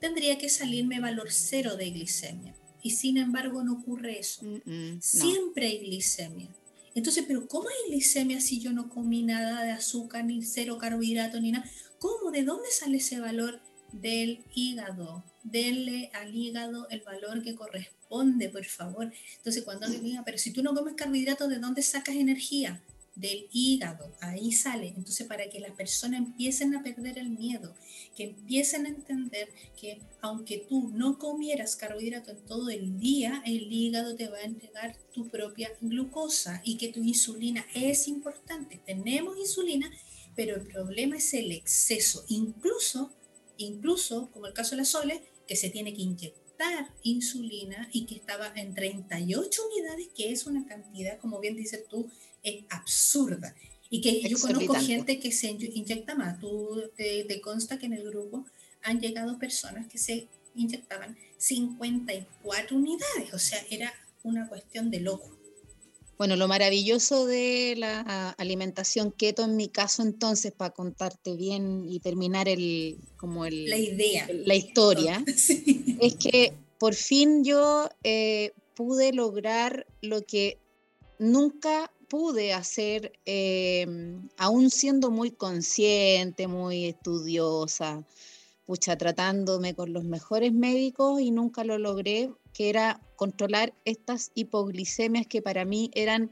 [0.00, 2.56] tendría que salirme valor cero de glicemia.
[2.82, 4.44] Y sin embargo no ocurre eso.
[5.00, 6.48] Siempre hay glicemia.
[6.94, 11.40] Entonces, pero ¿cómo hay glicemia si yo no comí nada de azúcar, ni cero carbohidratos,
[11.40, 11.70] ni nada?
[11.98, 12.30] ¿Cómo?
[12.30, 13.60] ¿De dónde sale ese valor?
[14.00, 19.12] Del hígado denle al hígado el valor que corresponde, por favor.
[19.38, 22.82] Entonces, cuando le diga, pero si tú no comes carbohidratos, ¿de dónde sacas energía?
[23.14, 24.88] Del hígado, ahí sale.
[24.88, 27.74] Entonces, para que las personas empiecen a perder el miedo,
[28.14, 29.48] que empiecen a entender
[29.80, 34.42] que aunque tú no comieras carbohidratos en todo el día, el hígado te va a
[34.42, 38.82] entregar tu propia glucosa y que tu insulina es importante.
[38.84, 39.90] Tenemos insulina,
[40.34, 42.26] pero el problema es el exceso.
[42.28, 43.14] Incluso,
[43.58, 46.46] incluso, como el caso de la Sole, que se tiene que inyectar
[47.02, 52.08] insulina y que estaba en 38 unidades, que es una cantidad, como bien dices tú,
[52.42, 53.54] es absurda.
[53.88, 56.40] Y que yo conozco gente que se inyecta más.
[56.40, 58.44] Tú te, consta que en el grupo
[58.82, 63.32] han llegado personas que se inyectaban 54 unidades.
[63.32, 63.92] O sea, era
[64.22, 65.35] una cuestión de loco.
[66.18, 72.00] Bueno, lo maravilloso de la alimentación keto en mi caso entonces, para contarte bien y
[72.00, 75.22] terminar el, como el, la idea, la historia,
[76.00, 80.58] es que por fin yo eh, pude lograr lo que
[81.18, 83.86] nunca pude hacer, eh,
[84.38, 88.06] aún siendo muy consciente, muy estudiosa,
[88.64, 95.26] pucha, tratándome con los mejores médicos y nunca lo logré, que era controlar estas hipoglicemias
[95.26, 96.30] que para mí eran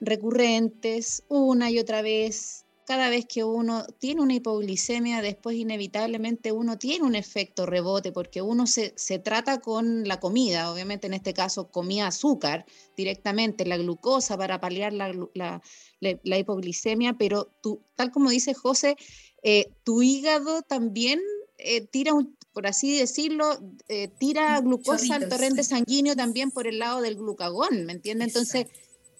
[0.00, 2.64] recurrentes una y otra vez.
[2.86, 8.40] Cada vez que uno tiene una hipoglicemia, después inevitablemente uno tiene un efecto rebote porque
[8.40, 12.64] uno se, trata con la comida, obviamente en este caso comía azúcar
[12.96, 18.96] directamente, la glucosa para paliar la, la, hipoglicemia, pero tú, tal como dice José,
[19.42, 21.20] eh, tu hígado también
[21.58, 22.12] eh, tira,
[22.56, 27.84] por así decirlo, eh, tira glucosa al torrente sanguíneo también por el lado del glucagón,
[27.84, 28.28] ¿me entiendes?
[28.28, 28.68] Entonces,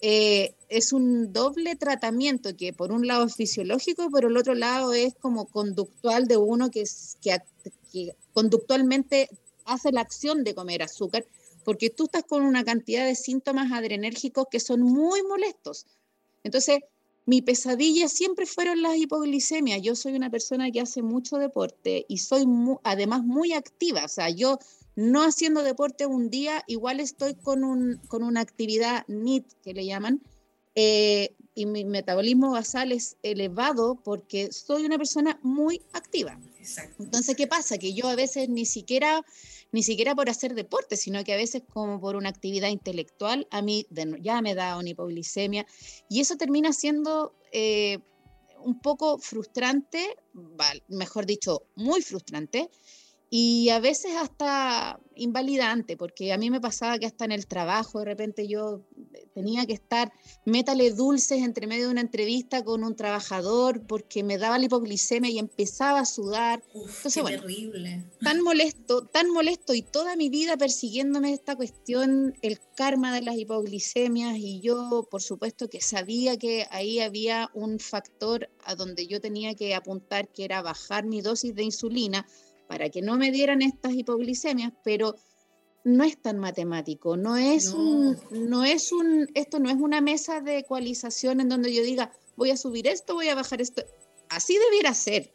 [0.01, 4.91] eh, es un doble tratamiento que por un lado es fisiológico por el otro lado
[4.91, 6.85] es como conductual de uno que,
[7.21, 7.37] que,
[7.91, 9.29] que conductualmente
[9.65, 11.23] hace la acción de comer azúcar,
[11.63, 15.85] porque tú estás con una cantidad de síntomas adrenérgicos que son muy molestos.
[16.43, 16.79] Entonces,
[17.27, 19.81] mi pesadilla siempre fueron las hipoglicemias.
[19.81, 22.45] Yo soy una persona que hace mucho deporte y soy
[22.83, 24.05] además muy activa.
[24.05, 24.59] O sea, yo
[24.95, 29.85] no haciendo deporte un día, igual estoy con, un, con una actividad NIT que le
[29.85, 30.21] llaman,
[30.73, 36.39] eh, y mi metabolismo basal es elevado porque soy una persona muy activa.
[36.99, 37.77] Entonces, ¿qué pasa?
[37.77, 39.25] Que yo a veces ni siquiera,
[39.71, 43.61] ni siquiera por hacer deporte, sino que a veces como por una actividad intelectual, a
[43.61, 43.85] mí
[44.21, 45.65] ya me da una hipoglicemia
[46.09, 47.99] y eso termina siendo eh,
[48.63, 50.15] un poco frustrante,
[50.87, 52.69] mejor dicho, muy frustrante,
[53.29, 57.99] y a veces hasta invalidante, porque a mí me pasaba que hasta en el trabajo
[57.99, 60.13] de repente yo eh, tenía que estar,
[60.45, 65.29] métale dulces entre medio de una entrevista con un trabajador porque me daba la hipoglicemia
[65.29, 66.63] y empezaba a sudar.
[66.73, 68.05] Entonces, bueno, terrible.
[68.21, 73.37] Tan molesto, tan molesto y toda mi vida persiguiéndome esta cuestión, el karma de las
[73.37, 79.19] hipoglicemias y yo por supuesto que sabía que ahí había un factor a donde yo
[79.19, 82.25] tenía que apuntar que era bajar mi dosis de insulina
[82.67, 85.15] para que no me dieran estas hipoglicemias, pero
[85.83, 90.41] no es tan matemático, no es un, no es un, esto no es una mesa
[90.41, 93.83] de ecualización en donde yo diga, voy a subir esto, voy a bajar esto.
[94.29, 95.33] Así debiera ser.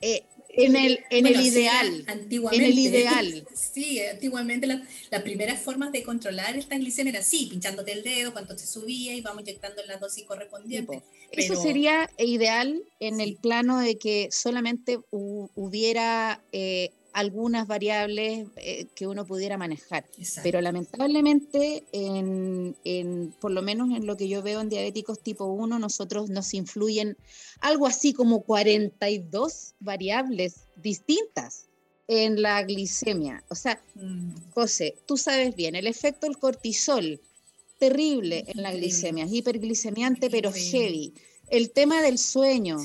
[0.00, 2.04] Eh, en el, en el ideal.
[2.06, 2.66] Antiguamente.
[2.66, 3.48] En el ideal.
[3.54, 8.54] Sí, antiguamente las primeras formas de controlar esta glicemia era así, pinchándote el dedo, cuánto
[8.54, 11.02] te subía y vamos inyectando la dosis correspondiente.
[11.30, 19.06] Eso sería ideal en el plano de que solamente hubiera eh, algunas variables eh, que
[19.06, 20.04] uno pudiera manejar.
[20.42, 25.44] Pero lamentablemente, en, en, por lo menos en lo que yo veo en diabéticos tipo
[25.44, 27.16] 1, nosotros nos influyen
[27.60, 31.66] algo así como 42 variables distintas
[32.08, 33.44] en la glicemia.
[33.48, 34.50] O sea, mm.
[34.54, 37.20] José, tú sabes bien, el efecto del cortisol,
[37.78, 41.14] terrible en la glicemia, es hiperglicemiante pero heavy.
[41.50, 42.78] El tema del sueño,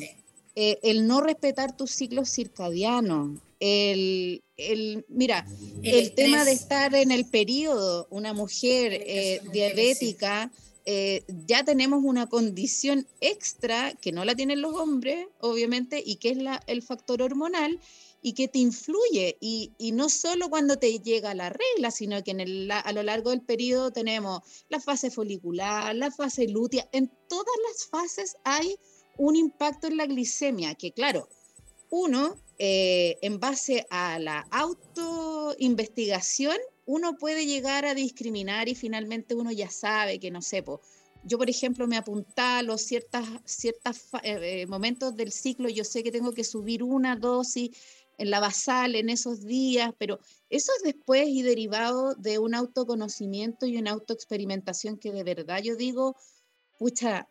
[0.56, 5.46] eh, el no respetar tus ciclos circadianos, el, el mira,
[5.84, 10.52] el, tema de estar en el periodo, una mujer eh, diabética,
[10.86, 16.30] eh, ya tenemos una condición extra que no la tienen los hombres, obviamente, y que
[16.30, 17.80] es la, el factor hormonal
[18.22, 19.38] y que te influye.
[19.41, 23.04] Y, y, no solo cuando te llega la regla, sino que en el, a lo
[23.04, 28.78] largo del periodo tenemos la fase folicular, la fase lútea, en todas las fases hay
[29.17, 31.28] un impacto en la glicemia, que claro,
[31.89, 39.52] uno eh, en base a la autoinvestigación, uno puede llegar a discriminar y finalmente uno
[39.52, 40.63] ya sabe que, no sé,
[41.24, 46.12] yo por ejemplo me apuntalo ciertos ciertas, eh, eh, momentos del ciclo, yo sé que
[46.12, 47.70] tengo que subir una dosis
[48.17, 53.67] en la basal en esos días, pero eso es después y derivado de un autoconocimiento
[53.67, 56.15] y una autoexperimentación que de verdad yo digo,
[56.80, 57.30] pucha,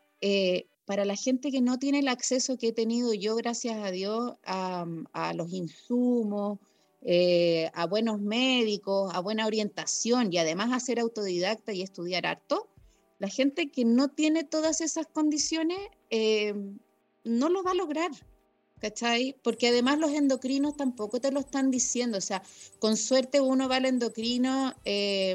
[0.86, 4.34] para la gente que no tiene el acceso que he tenido yo, gracias a Dios,
[4.44, 4.86] a,
[5.34, 6.60] los insumos,
[7.02, 12.68] eh, a buenos médicos, a buena orientación y además a ser autodidacta y estudiar harto,
[13.18, 15.78] la gente que no tiene todas esas condiciones
[16.10, 16.54] eh,
[17.24, 18.10] no lo va a lograr.
[18.78, 19.34] ¿Cachai?
[19.42, 22.18] Porque además los endocrinos tampoco te lo están diciendo.
[22.18, 22.42] O sea,
[22.78, 25.34] con suerte uno va al endocrino eh,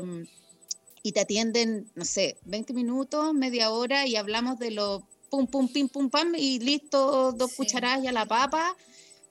[1.01, 5.67] y te atienden, no sé, 20 minutos, media hora y hablamos de lo pum, pum,
[5.69, 8.75] pim, pum, pam, y listo, dos cucharadas y a la papa,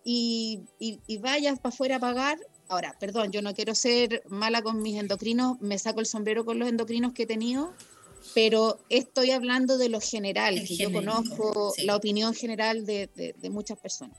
[0.02, 2.38] y, y, vayas para afuera a pagar.
[2.68, 6.58] Ahora, perdón, yo no quiero ser mala con mis endocrinos, me saco el sombrero con
[6.58, 7.74] los endocrinos que he tenido,
[8.34, 13.78] pero estoy hablando de lo general, que yo conozco la opinión general de, de, muchas
[13.78, 14.16] personas.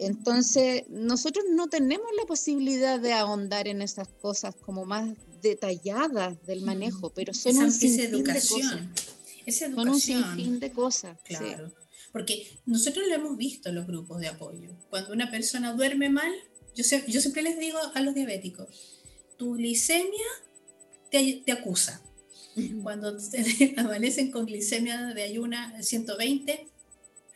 [0.00, 5.08] Entonces, nosotros no tenemos la posibilidad de ahondar en esas cosas como más
[5.40, 9.15] detalladas del manejo, pero son un sinfín de cosas.
[9.46, 9.88] Es educación.
[9.94, 11.18] un sinfín de cosas.
[11.24, 11.72] Claro.
[12.12, 14.70] Porque nosotros lo hemos visto en los grupos de apoyo.
[14.90, 16.32] Cuando una persona duerme mal,
[16.74, 18.68] yo, yo siempre les digo a los diabéticos,
[19.36, 20.26] tu glicemia
[21.10, 22.02] te, te acusa.
[22.82, 23.16] Cuando
[23.76, 26.68] amanecen con glicemia de ayuna 120,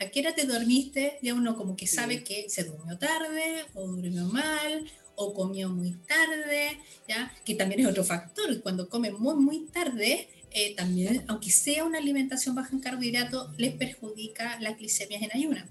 [0.01, 1.18] ¿a qué hora te dormiste?
[1.23, 5.92] Ya uno como que sabe que se durmió tarde o durmió mal o comió muy
[5.92, 7.31] tarde, ¿ya?
[7.44, 8.62] Que también es otro factor.
[8.62, 13.74] Cuando come muy, muy tarde, eh, también, aunque sea una alimentación baja en carbohidratos, les
[13.74, 15.70] perjudica las glicemias en ayuna.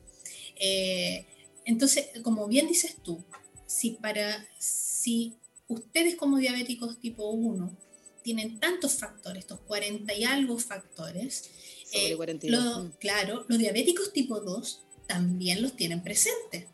[0.55, 1.25] Eh,
[1.65, 3.23] entonces, como bien dices tú,
[3.65, 5.35] si, para, si
[5.67, 7.77] ustedes como diabéticos tipo 1
[8.23, 11.49] tienen tantos factores, estos 40 y algo factores,
[11.91, 12.91] eh, mm.
[12.99, 16.67] claro, los diabéticos tipo 2 también los tienen presentes.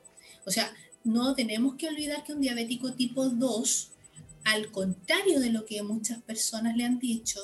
[0.45, 3.91] O sea, no tenemos que olvidar que un diabético tipo 2,
[4.43, 7.41] al contrario de lo que muchas personas le han dicho,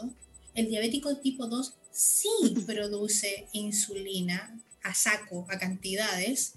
[0.54, 2.30] el diabético tipo 2 sí
[2.66, 6.54] produce insulina a saco, a cantidades,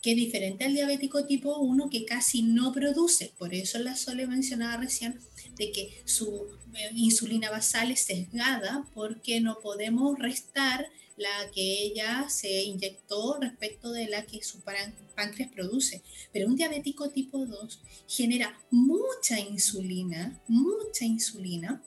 [0.00, 3.32] que es diferente al diabético tipo 1 que casi no produce.
[3.38, 5.20] Por eso la Sole mencionaba recién
[5.56, 10.86] de que su eh, insulina basal es sesgada porque no podemos restar
[11.16, 16.02] la que ella se inyectó respecto de la que su páncreas produce.
[16.32, 21.82] Pero un diabético tipo 2 genera mucha insulina, mucha insulina,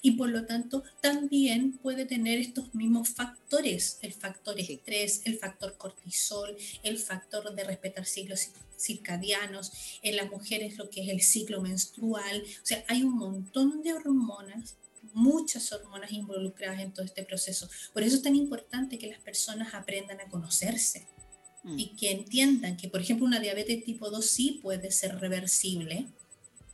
[0.00, 5.76] y por lo tanto también puede tener estos mismos factores, el factor estrés, el factor
[5.76, 9.72] cortisol, el factor de respetar ciclos circadianos,
[10.02, 13.94] en las mujeres lo que es el ciclo menstrual, o sea, hay un montón de
[13.94, 14.76] hormonas
[15.14, 17.68] muchas hormonas involucradas en todo este proceso.
[17.92, 21.06] Por eso es tan importante que las personas aprendan a conocerse
[21.64, 21.78] mm.
[21.78, 26.06] y que entiendan que, por ejemplo, una diabetes tipo 2 sí puede ser reversible.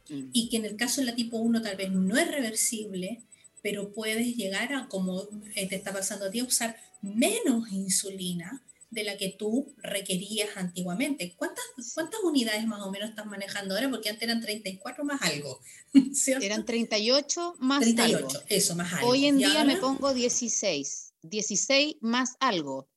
[0.08, 3.22] Y que en el caso de la tipo 1 tal vez no es reversible,
[3.62, 8.62] pero puedes llegar a, como eh, te está pasando a ti, a usar menos insulina
[8.90, 11.34] de la que tú requerías antiguamente.
[11.36, 13.90] ¿Cuántas, ¿Cuántas unidades más o menos estás manejando ahora?
[13.90, 15.60] Porque antes eran 34 más algo.
[16.40, 18.44] Eran 38 más 38, algo.
[18.48, 19.08] eso, más algo.
[19.08, 22.88] Hoy en día me pongo 16, 16 más algo,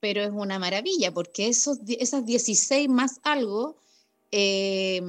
[0.00, 3.76] pero es una maravilla porque esos, esas 16 más algo
[4.32, 5.02] eh,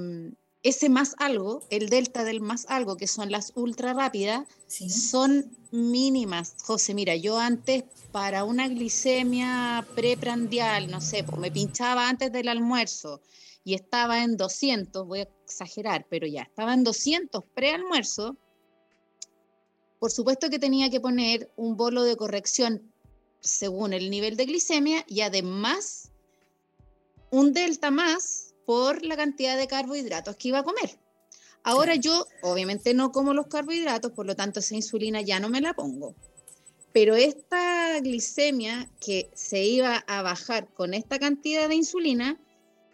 [0.64, 6.56] ese más algo, el delta del más algo, que son las ultra rápidas, son mínimas.
[6.64, 12.48] José, mira, yo antes para una glicemia preprandial, no sé, pues me pinchaba antes del
[12.48, 13.22] almuerzo
[13.64, 18.38] y estaba en 200, voy a exagerar, pero ya, estaba en 200 prealmuerzo,
[20.00, 22.94] por supuesto que tenía que poner un bolo de corrección
[23.42, 26.12] según el nivel de glicemia y además
[27.30, 31.00] un delta más por la cantidad de carbohidratos que iba a comer.
[31.64, 35.62] Ahora yo obviamente no como los carbohidratos, por lo tanto esa insulina ya no me
[35.62, 36.16] la pongo.
[36.92, 42.42] Pero esta glicemia que se iba a bajar con esta cantidad de insulina,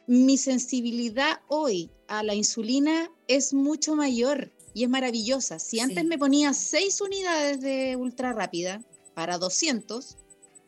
[0.05, 5.57] mi sensibilidad hoy a la insulina es mucho mayor y es maravillosa.
[5.57, 8.83] Si antes me ponía 6 unidades de ultra rápida
[9.15, 10.17] para 200,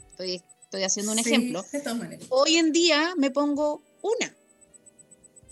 [0.10, 1.64] estoy, estoy haciendo un ejemplo,
[2.30, 4.36] hoy en día me pongo una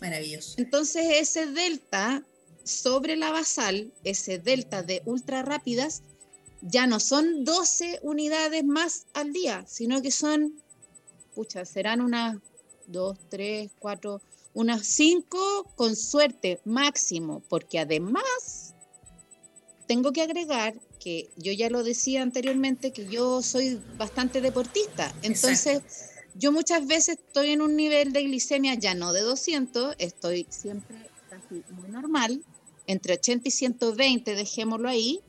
[0.03, 0.55] Maravilloso.
[0.57, 2.23] Entonces ese delta
[2.65, 6.03] sobre la basal, ese delta de ultra rápidas,
[6.61, 10.61] ya no son 12 unidades más al día, sino que son,
[11.33, 12.37] pucha, serán unas
[12.87, 14.21] 2, 3, 4,
[14.53, 18.73] unas 5 con suerte máximo, porque además
[19.87, 25.81] tengo que agregar que yo ya lo decía anteriormente, que yo soy bastante deportista, entonces
[26.35, 30.95] yo muchas veces estoy en un nivel de glicemia ya no de 200, estoy siempre
[31.29, 32.43] casi muy normal,
[32.87, 35.19] entre 80 y 120, dejémoslo ahí.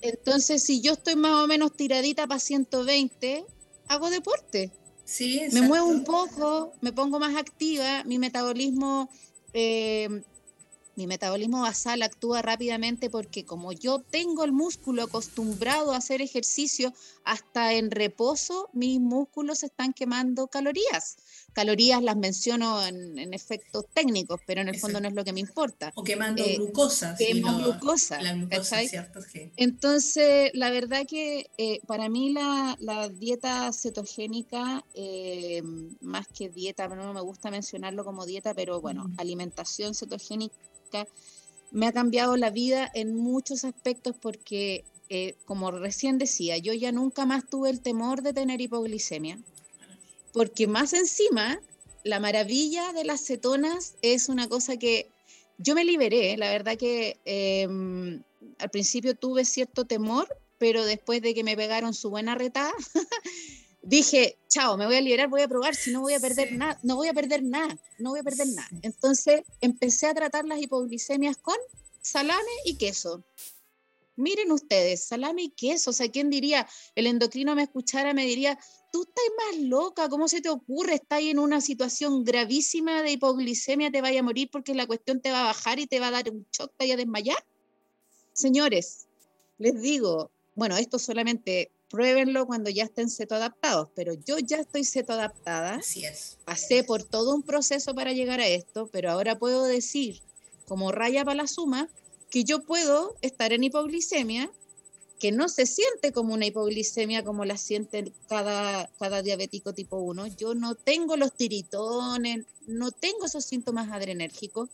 [0.00, 3.44] Entonces, si yo estoy más o menos tiradita para 120,
[3.88, 4.70] hago deporte.
[5.04, 9.08] Sí, me muevo un poco, me pongo más activa, mi metabolismo
[9.52, 10.22] eh,
[10.96, 16.92] mi metabolismo basal actúa rápidamente porque como yo tengo el músculo acostumbrado a hacer ejercicio,
[17.22, 21.18] hasta en reposo mis músculos están quemando calorías.
[21.56, 25.40] Calorías las menciono en, efectos técnicos, pero en el fondo no es lo que me
[25.40, 25.90] importa.
[25.94, 27.16] O quemando eh, glucosa.
[27.16, 28.20] Quemo glucosa.
[28.20, 28.82] La glucosa
[29.56, 35.62] Entonces, la verdad que eh, para mí la, dieta cetogénica, eh,
[36.02, 41.06] más que dieta, no me gusta mencionarlo como dieta, pero bueno, alimentación cetogénica
[41.70, 46.92] me ha cambiado la vida en muchos aspectos porque, eh, como recién decía, yo ya
[46.92, 49.38] nunca más tuve el temor de tener hipoglicemia,
[50.36, 51.58] porque más encima,
[52.04, 55.10] la maravilla de las cetonas es una cosa que
[55.56, 58.22] yo me liberé, la verdad que em,
[58.58, 60.28] al principio tuve cierto temor,
[60.58, 62.74] pero después de que me pegaron su buena retada,
[63.82, 66.78] dije, chao, me voy a liberar, voy a probar, si no voy a perder nada,
[66.82, 68.68] no voy a perder nada, no voy a perder nada.
[68.82, 71.56] Entonces empecé a tratar las hipoglicemias con
[72.02, 73.24] salame y queso.
[74.16, 76.68] Miren ustedes, salame y queso, o sea, ¿quién diría?
[76.94, 78.58] El endocrino me escuchara, me diría,
[78.92, 80.94] tú estás más loca, ¿cómo se te ocurre?
[80.94, 85.30] Estás en una situación gravísima de hipoglicemia, te vaya a morir porque la cuestión te
[85.30, 87.44] va a bajar y te va a dar un shock, te vaya a desmayar.
[88.32, 89.06] Señores,
[89.58, 94.84] les digo, bueno, esto solamente pruébenlo cuando ya estén seto adaptados, pero yo ya estoy
[94.84, 95.76] seto adaptada.
[95.76, 96.38] Así es.
[96.44, 100.20] Pasé por todo un proceso para llegar a esto, pero ahora puedo decir,
[100.66, 101.88] como raya para la suma,
[102.30, 104.50] que yo puedo estar en hipoglicemia,
[105.18, 110.26] que no se siente como una hipoglicemia como la siente cada, cada diabético tipo 1.
[110.36, 114.68] Yo no tengo los tiritones, no tengo esos síntomas adrenérgicos.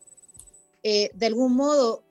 [0.83, 2.03] Eh, de algún modo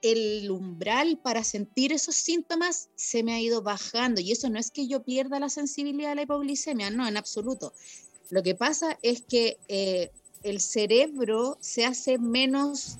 [0.00, 4.70] el umbral para sentir esos síntomas se me ha ido bajando y eso no es
[4.70, 7.72] que yo pierda la sensibilidad a la hipoglicemia, no, en absoluto.
[8.28, 10.10] Lo que pasa es que eh,
[10.42, 12.98] el cerebro se hace menos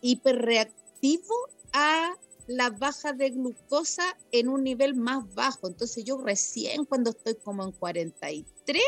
[0.00, 1.34] hiperreactivo
[1.72, 2.16] a
[2.50, 5.68] la baja de glucosa en un nivel más bajo.
[5.68, 8.82] Entonces yo recién cuando estoy como en 43,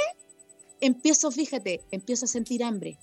[0.80, 2.98] empiezo, fíjate, empiezo a sentir hambre.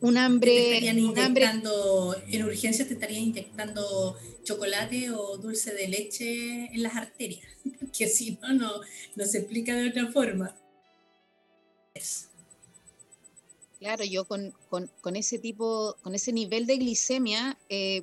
[0.00, 0.92] Un hambre...
[0.92, 1.46] un hambre...
[2.26, 7.46] En urgencia te estarían inyectando chocolate o dulce de leche en las arterias,
[7.96, 8.72] que si no, no,
[9.14, 10.52] no se explica de otra forma.
[13.78, 18.02] Claro, yo con, con, ese tipo, con ese nivel de glicemia, eh,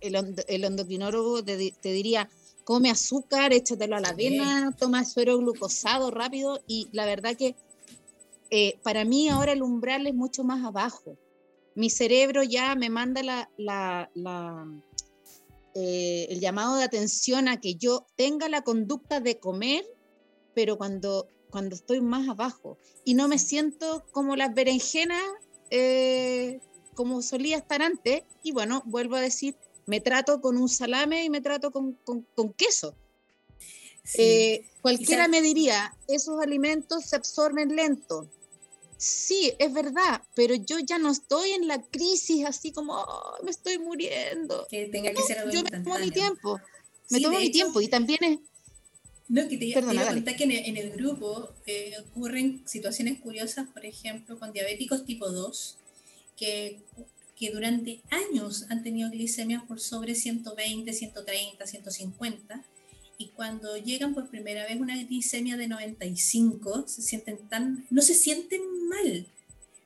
[0.00, 2.28] el, el, endocrinólogo te, diría,
[2.64, 7.56] come azúcar, échatelo a la vena, toma suero glucosado rápido y la verdad que
[8.50, 11.16] eh, para mí ahora el umbral es mucho más abajo.
[11.74, 14.10] Mi cerebro ya me manda la, la,
[15.74, 19.84] eh, el llamado de atención a que yo tenga la conducta de comer,
[20.54, 22.76] pero cuando cuando estoy más abajo
[23.06, 25.22] y no me siento como las berenjenas
[25.70, 26.60] eh,
[26.94, 28.24] como solía estar antes.
[28.42, 29.54] Y bueno, vuelvo a decir,
[29.88, 32.94] me trato con un salame y me trato con, con, queso.
[34.18, 38.28] Eh, cualquiera me diría, esos alimentos se absorben lento.
[38.98, 43.50] Sí, es verdad, pero yo ya no estoy en la crisis así como oh, me
[43.50, 44.66] estoy muriendo.
[44.68, 46.60] Que tenga que ser Yo me tomo mi tiempo,
[47.08, 48.38] me tomo mi tiempo y también es,
[49.28, 53.86] no, que te, iba a contar que en el, grupo eh, ocurren situaciones curiosas, por
[53.86, 55.78] ejemplo, con diabéticos tipo 2,
[56.36, 56.82] que,
[57.38, 62.64] que durante años han tenido glicemias por sobre 120, 130, 150,
[63.16, 68.14] y cuando llegan por primera vez una glicemia de 95, se sienten tan, no se
[68.14, 69.26] sienten mal,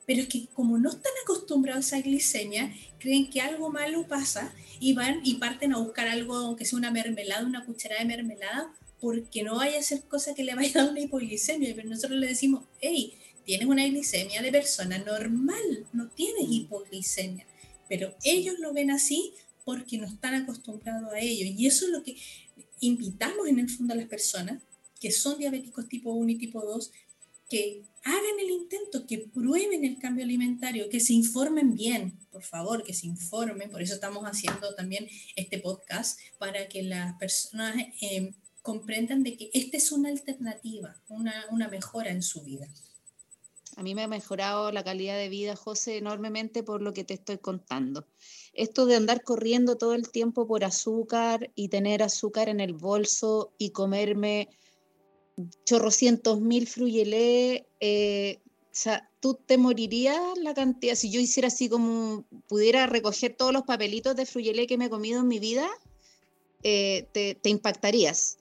[0.06, 4.52] pero es que como no están acostumbrados a esa glicemia, creen que algo malo pasa
[4.80, 8.74] y van y parten a buscar algo, aunque sea una mermelada, una cucharada de mermelada,
[9.00, 12.18] porque no vaya a ser cosa que le vaya a dar una hipoglicemia, pero nosotros
[12.18, 13.14] le decimos, hey,
[13.44, 16.52] tienes una glicemia de persona normal, no tienes mm.
[16.52, 17.46] hipoglicemia,
[17.88, 19.34] pero ellos lo ven así
[19.64, 21.46] porque no están acostumbrados a ello.
[21.56, 22.16] Y eso es lo que
[22.80, 24.62] invitamos en el fondo a las personas
[25.02, 26.92] que son diabéticos tipo 1 y tipo 2,
[27.50, 32.84] que hagan el intento, que prueben el cambio alimentario, que se informen bien, por favor,
[32.84, 33.68] que se informen.
[33.68, 38.32] Por eso estamos haciendo también este podcast, para que las personas eh,
[38.62, 42.68] comprendan de que esta es una alternativa, una, una mejora en su vida.
[43.76, 47.14] A mí me ha mejorado la calidad de vida, José, enormemente por lo que te
[47.14, 48.06] estoy contando.
[48.52, 53.52] Esto de andar corriendo todo el tiempo por azúcar y tener azúcar en el bolso
[53.58, 54.50] y comerme
[55.64, 61.68] chorrocientos mil fruyelé, eh, o sea, tú te morirías la cantidad, si yo hiciera así
[61.68, 65.68] como, pudiera recoger todos los papelitos de fruyelé que me he comido en mi vida,
[66.62, 68.38] eh, te, impactarías.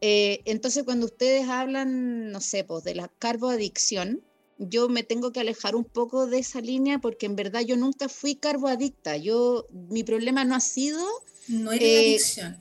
[0.00, 4.22] Eh, entonces, cuando ustedes hablan, no sé, pues de la carboadicción,
[4.60, 8.08] yo me tengo que alejar un poco de esa línea porque en verdad yo nunca
[8.08, 9.16] fui carboadicta.
[9.16, 11.02] Yo, mi problema no ha sido...
[11.48, 12.58] No era eh, adicción.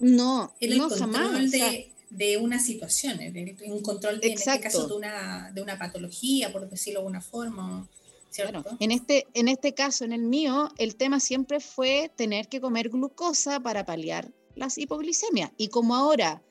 [0.00, 1.50] No, era no el jamás.
[1.50, 3.18] De, de una situación,
[3.66, 7.20] un control de, en este caso de una, de una patología, por decirlo de alguna
[7.20, 7.88] forma.
[8.38, 12.60] Bueno, en este, en este caso, en el mío, el tema siempre fue tener que
[12.60, 15.52] comer glucosa para paliar las hipoglicemias.
[15.58, 16.42] Y como ahora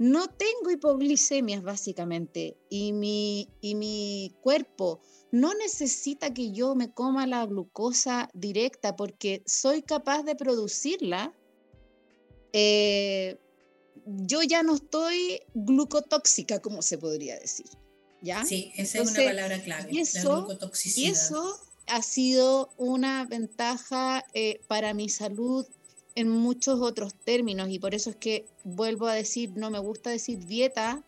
[0.00, 7.26] no tengo hipoglicemias básicamente y mi, y mi cuerpo no necesita que yo me coma
[7.26, 11.34] la glucosa directa porque soy capaz de producirla.
[12.54, 13.38] Eh,
[14.06, 17.66] yo ya no estoy glucotóxica, como se podría decir.
[18.22, 18.42] ¿ya?
[18.42, 19.90] Sí, esa es una palabra clave.
[19.92, 20.48] Y eso,
[20.96, 25.66] y eso ha sido una ventaja eh, para mi salud
[26.14, 30.10] en muchos otros términos y por eso es que vuelvo a decir, no me gusta
[30.10, 31.04] decir dieta,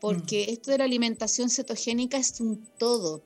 [0.00, 0.52] porque mm.
[0.52, 3.22] esto de la alimentación cetogénica es un todo.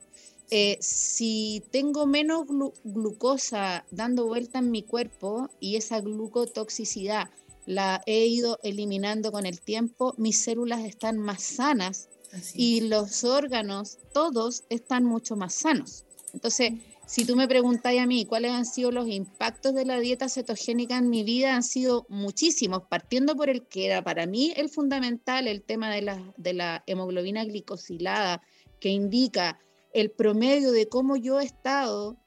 [0.50, 2.46] Eh, si tengo menos
[2.82, 7.28] glucosa dando vuelta en mi cuerpo y esa glucotoxicidad
[7.66, 12.08] la he ido eliminando con el tiempo, mis células están más sanas
[12.54, 16.04] y los órganos, todos están mucho más sanos.
[16.34, 16.72] Entonces,
[17.06, 20.98] si tú me preguntáis a mí cuáles han sido los impactos de la dieta cetogénica
[20.98, 25.48] en mi vida, han sido muchísimos, partiendo por el que era para mí el fundamental,
[25.48, 28.42] el tema de la, de la hemoglobina glicosilada,
[28.78, 29.58] que indica
[29.94, 32.18] el promedio de cómo yo he estado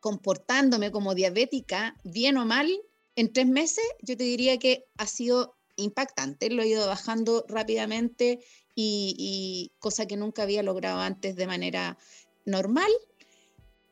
[0.00, 2.70] comportándome como diabética, bien o mal,
[3.16, 6.48] en tres meses, yo te diría que ha sido impactante.
[6.48, 8.40] Lo he ido bajando rápidamente
[8.74, 11.98] y, y cosa que nunca había logrado antes de manera
[12.46, 12.90] normal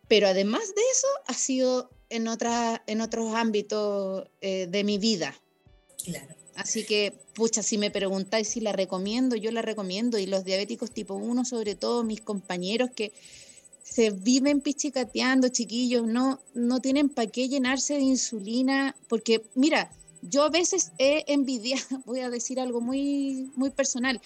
[0.09, 5.35] pero además de eso, ha sido en, otra, en otros ámbitos eh, de mi vida.
[6.05, 6.35] Claro.
[6.57, 10.19] Así que, pucha, si me preguntáis si la recomiendo, yo la recomiendo.
[10.19, 13.13] Y los diabéticos tipo 1, sobre todo mis compañeros que
[13.83, 19.91] se viven pichicateando, chiquillos, no, no tienen para qué llenarse de insulina, porque mira,
[20.23, 24.21] yo a veces he envidiado, voy a decir algo muy, muy personal,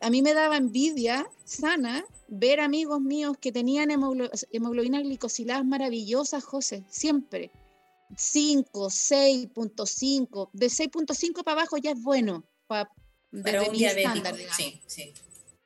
[0.00, 2.04] a mí me daba envidia sana
[2.38, 7.50] ver amigos míos que tenían hemoglobina glicosiladas maravillosas, José, siempre.
[8.16, 12.90] 5, 6.5, de 6.5 para abajo ya es bueno para,
[13.32, 14.36] un diabético.
[14.56, 15.14] Sí, sí.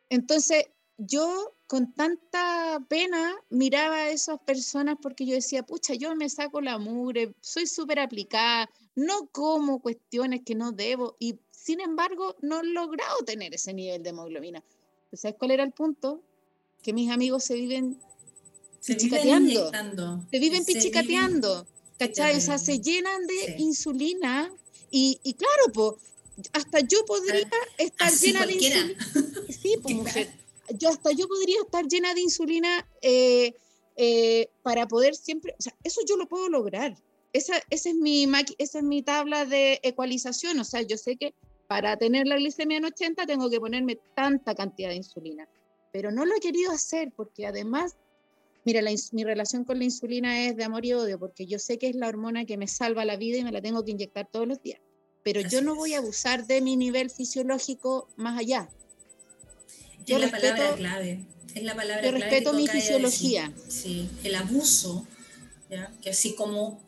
[0.08, 0.66] Entonces,
[0.96, 6.60] yo con tanta pena miraba a esas personas porque yo decía, pucha, yo me saco
[6.60, 12.60] la mugre, soy súper aplicada, no como cuestiones que no debo y sin embargo no
[12.60, 14.64] he logrado tener ese nivel de hemoglobina.
[15.12, 16.22] ¿Sabes cuál era el punto?
[16.82, 17.98] Que mis amigos se viven
[18.80, 19.70] se pichicateando.
[20.30, 21.66] se viven pichicateando.
[21.98, 22.36] ¿Cachai?
[22.36, 24.52] O sea, se llenan de insulina
[24.90, 25.94] y, y claro, pues,
[26.52, 28.94] hasta yo podría estar llena de insulina.
[29.50, 33.54] Sí, pues, mujer yo hasta yo podría estar llena de insulina eh,
[33.96, 36.96] eh, para poder siempre, o sea, eso yo lo puedo lograr.
[37.32, 38.26] Esa, esa, es mi,
[38.58, 41.34] esa es mi tabla de ecualización, o sea, yo sé que
[41.66, 45.46] para tener la glicemia en 80 tengo que ponerme tanta cantidad de insulina,
[45.92, 47.96] pero no lo he querido hacer porque además,
[48.64, 48.82] mira,
[49.12, 51.96] mi relación con la insulina es de amor y odio, porque yo sé que es
[51.96, 54.62] la hormona que me salva la vida y me la tengo que inyectar todos los
[54.62, 54.80] días,
[55.22, 58.68] pero yo no voy a abusar de mi nivel fisiológico más allá
[60.16, 61.20] es la palabra clave.
[61.54, 63.52] Es la palabra yo respeto mi fisiología.
[63.68, 65.06] sí, el abuso,
[66.02, 66.82] que así como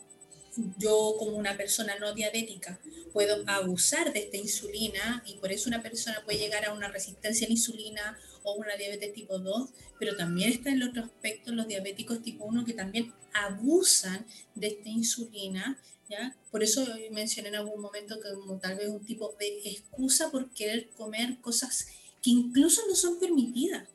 [0.79, 2.79] yo como una persona no diabética
[3.13, 7.47] puedo abusar de esta insulina y por eso una persona puede llegar a una resistencia
[7.47, 11.53] a la insulina o una diabetes tipo 2, pero también está en el otro aspecto
[11.53, 16.37] los diabéticos tipo 1 que también abusan de esta insulina, ¿ya?
[16.51, 20.51] Por eso mencioné en algún momento que como tal vez un tipo de excusa por
[20.53, 21.87] querer comer cosas
[22.23, 23.89] que incluso no son permitidas.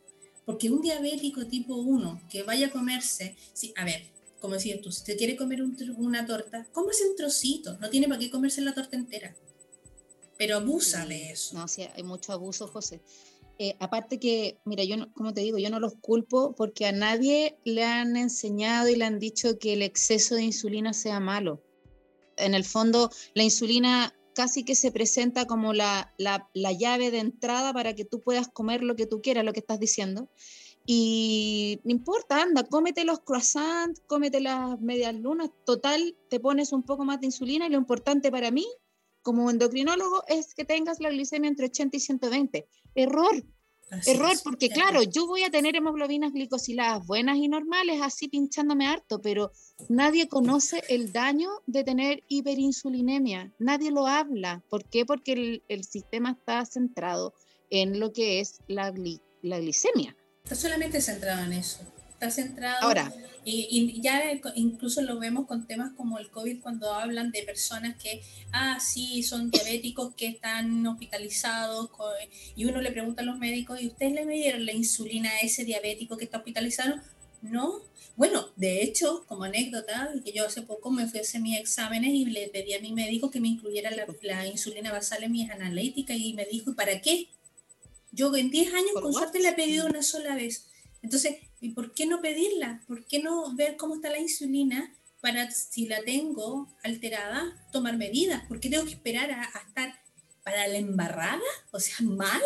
[0.46, 4.04] Porque un diabético tipo 1 que vaya a comerse, sí, a ver,
[4.40, 5.64] como decías tú, si te quiere comer
[5.98, 9.36] una torta, cómase un trocito, no tiene para qué comerse la torta entera.
[10.38, 11.56] Pero abusa de eso.
[11.56, 13.02] No, sí, hay mucho abuso, José.
[13.58, 17.58] Eh, aparte que, mira, yo, como te digo, yo no los culpo porque a nadie
[17.64, 21.64] le han enseñado y le han dicho que el exceso de insulina sea malo.
[22.38, 26.14] En el fondo, la insulina casi que se presenta como la,
[26.54, 29.80] llave de entrada para que tú puedas comer lo que tú quieras, lo que estás
[29.80, 30.30] diciendo.
[30.86, 36.84] Y no importa, anda, cómete los croissants, cómete las medias lunas, total, te pones un
[36.84, 38.68] poco más de insulina y lo importante para mí,
[39.26, 42.68] como endocrinólogo, es que tengas la glicemia entre 80 y 120.
[42.94, 43.44] Error,
[44.06, 49.22] Error, porque claro, yo voy a tener hemoglobinas glicosiladas buenas y normales, así pinchándome harto,
[49.22, 49.52] pero
[49.90, 53.52] nadie conoce el daño de tener hiperinsulinemia.
[53.58, 54.64] Nadie lo habla.
[54.70, 55.06] ¿Por qué?
[55.06, 57.34] Porque el, sistema está centrado
[57.72, 58.94] en lo que es la,
[59.42, 60.16] la glicemia.
[60.44, 61.80] Está solamente centrado en eso
[62.28, 62.84] está centrado.
[62.84, 63.14] Ahora.
[63.48, 64.24] Y, ya
[64.56, 69.22] incluso lo vemos con temas como el COVID cuando hablan de personas que, ah, sí,
[69.22, 71.92] son diabéticos que están hospitalizados
[72.56, 75.64] y uno le pregunta a los médicos, ¿y ustedes le midieron la insulina a ese
[75.64, 76.96] diabético que está hospitalizado?
[77.44, 77.84] No.
[78.16, 82.14] Bueno, de hecho, como anécdota, que yo hace poco me fui a hacer mis exámenes
[82.14, 86.18] y le pedí a mi médico que me incluyera la, insulina basal en mis analíticas
[86.18, 87.28] y me dijo, ¿y para qué?
[88.12, 90.66] Yo en 10 años con suerte le he pedido una sola vez.
[91.04, 91.36] Entonces,
[91.66, 92.84] ¿y por qué no pedirla?
[92.88, 98.46] ¿Por qué no ver cómo está la insulina para, si la tengo alterada, tomar medidas?
[98.48, 100.00] ¿Por qué tengo que esperar a, estar
[100.44, 101.42] para la embarrada?
[101.72, 102.42] O sea, mal,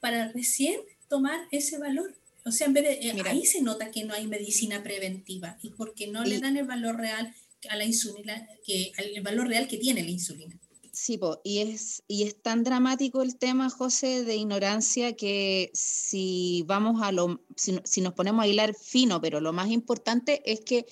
[0.00, 2.16] para recién tomar ese valor.
[2.44, 5.70] O sea, en vez de, eh, ahí se nota que no hay medicina preventiva y
[5.70, 7.32] porque no le dan el valor real
[7.70, 10.58] a la insulina, que, el valor real que tiene la insulina.
[10.94, 17.02] Sí, y, es, y es tan dramático el tema, José, de ignorancia que si vamos
[17.02, 20.86] a lo, si, nos ponemos a hilar fino, pero lo más importante es que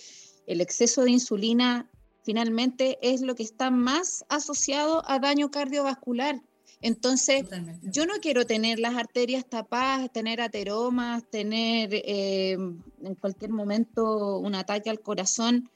[0.48, 1.88] el exceso de insulina
[2.24, 6.42] finalmente es lo que está más asociado a daño cardiovascular.
[6.80, 7.44] Entonces,
[7.82, 14.56] yo no quiero tener las arterias tapadas, tener ateromas, tener eh, en cualquier momento un
[14.56, 15.70] ataque al corazón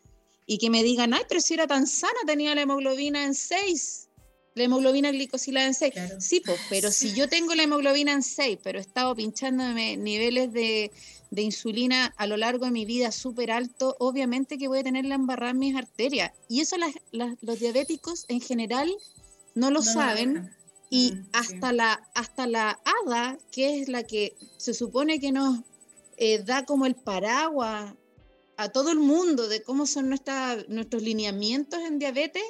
[0.46, 4.06] y que me digan, ay, pero si era tan sana, tenía la hemoglobina en 6
[4.56, 5.94] la hemoglobina glicosilada en 6.
[6.18, 10.50] Sí, pues, pero si yo tengo la hemoglobina en 6, pero he estado pinchándome niveles
[10.52, 10.90] de,
[11.36, 15.16] insulina a lo largo de mi vida súper alto, obviamente que voy a tener la
[15.16, 16.32] embarrada en mis arterias.
[16.48, 16.76] Y eso
[17.12, 18.90] los diabéticos en general
[19.54, 20.50] no lo saben.
[20.88, 25.60] y mm, hasta, la, hasta la ADA, que es la que se supone que nos
[26.16, 27.92] eh, da como el paraguas
[28.56, 32.44] a todo el mundo de cómo son nuestros lineamientos en diabetes,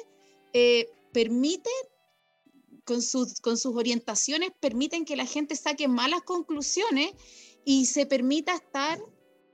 [0.53, 1.69] eh, permite
[2.87, 7.11] con, sus, con sus orientaciones permiten que la gente saque malas conclusiones
[7.65, 8.97] y se permita estar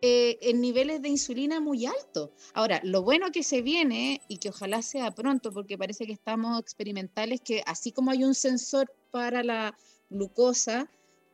[0.04, 2.30] eh, en niveles de insulina muy altos.
[2.54, 6.60] Ahora, lo bueno que se viene y que ojalá sea pronto, porque parece que estamos
[6.60, 9.76] experimentales, que así como hay un sensor para la
[10.12, 10.92] glucosa,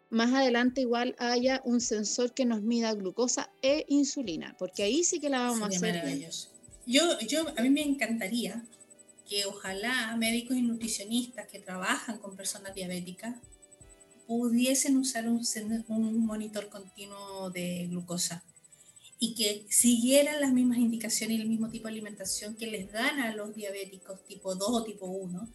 [0.10, 5.20] más adelante igual haya un sensor que nos mida glucosa e insulina, porque ahí sí
[5.20, 6.30] que la vamos a hacer.
[6.86, 8.64] Yo, yo, a mí me encantaría
[9.30, 13.36] que ojalá médicos y nutricionistas que trabajan con personas diabéticas
[14.28, 15.42] pudiesen usar un,
[15.88, 18.44] un monitor continuo de glucosa
[19.20, 23.20] y que siguieran las mismas indicaciones y el mismo tipo de alimentación que les dan
[23.20, 25.50] a los diabéticos tipo 2 o tipo 1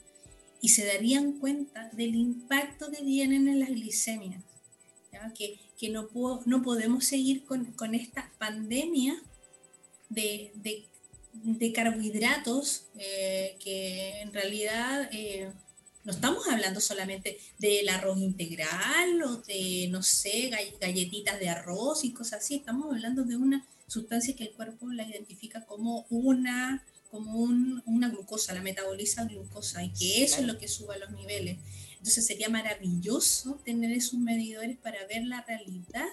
[0.60, 4.42] y se darían cuenta del impacto que tienen en las glicemias.
[5.36, 9.14] Que, que no, puedo, no podemos seguir con, con esta pandemia
[10.08, 10.86] de, de,
[11.42, 15.50] de carbohidratos eh, que en realidad eh,
[16.04, 22.12] no estamos hablando solamente del arroz integral o de, no sé, galletitas de arroz y
[22.12, 27.44] cosas así, estamos hablando de una sustancia que el cuerpo la identifica como una como
[27.86, 31.58] una glucosa, la metaboliza glucosa y que eso es lo que suba los niveles.
[31.92, 36.08] Entonces sería maravilloso tener esos medidores para ver la realidad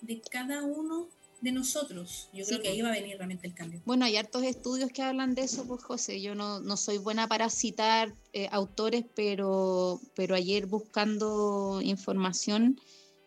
[0.00, 1.08] de cada uno
[1.44, 2.30] de nosotros.
[2.32, 3.80] Yo creo que ahí va a venir realmente el cambio.
[3.84, 6.20] Bueno, hay hartos estudios que hablan de eso, pues José.
[6.20, 12.80] Yo no, no soy buena para citar eh, autores, pero, pero ayer buscando información,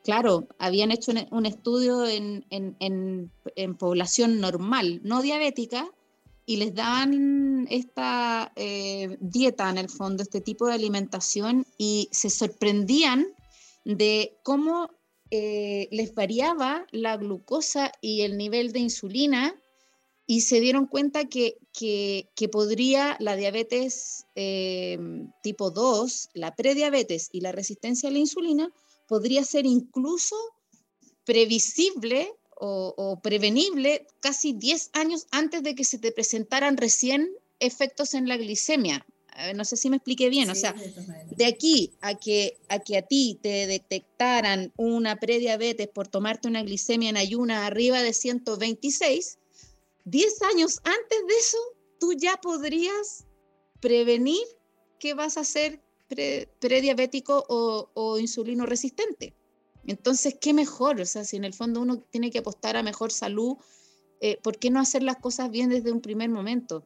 [0.04, 5.90] claro, habían hecho un, estudio en, en, en, en población normal, no diabética,
[6.46, 12.30] y les daban esta eh, dieta en el fondo, este tipo de alimentación, y se
[12.30, 13.28] sorprendían
[13.84, 14.90] de cómo
[15.32, 19.56] eh, les variaba la glucosa y el nivel de insulina
[20.26, 24.98] y se dieron cuenta que, que, podría la diabetes eh,
[25.42, 28.70] tipo 2, la prediabetes y la resistencia a la insulina,
[29.08, 30.36] podría ser incluso
[31.24, 38.28] previsible o, prevenible casi 10 años antes de que se te presentaran recién efectos en
[38.28, 39.06] la glicemia.
[39.56, 40.74] No sé si me expliqué bien, o sea,
[41.36, 46.64] de aquí a que, a que a ti te detectaran una prediabetes por tomarte una
[46.64, 49.38] glicemia en ayuna arriba de 126,
[50.06, 51.58] 10 años antes de eso,
[52.00, 53.26] tú ya podrías
[53.80, 54.44] prevenir
[55.00, 55.82] que vas a ser
[56.60, 59.34] prediabético o, o insulino resistente.
[59.86, 61.00] Entonces, ¿qué mejor?
[61.00, 63.58] O sea, si en el fondo uno tiene que apostar a mejor salud,
[64.20, 66.86] eh, ¿por qué no hacer las cosas bien desde un primer momento?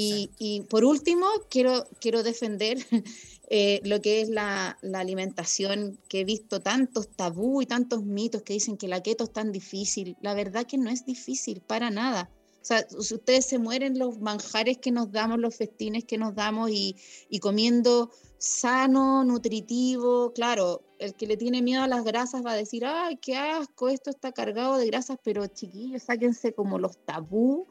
[0.00, 2.78] Y, por último, quiero, quiero defender
[3.50, 8.52] eh, lo que es la, alimentación, que he visto tantos tabú y tantos mitos que
[8.52, 10.16] dicen que la keto es tan difícil.
[10.20, 12.30] La verdad que no es difícil para nada.
[12.62, 16.34] O sea, si ustedes se mueren los manjares que nos damos, los festines que nos
[16.34, 16.96] damos y,
[17.30, 22.56] y comiendo sano, nutritivo, claro, el que le tiene miedo a las grasas va a
[22.56, 27.66] decir, ay, qué asco, esto está cargado de grasas, pero chiquillos, sáquense como los tabú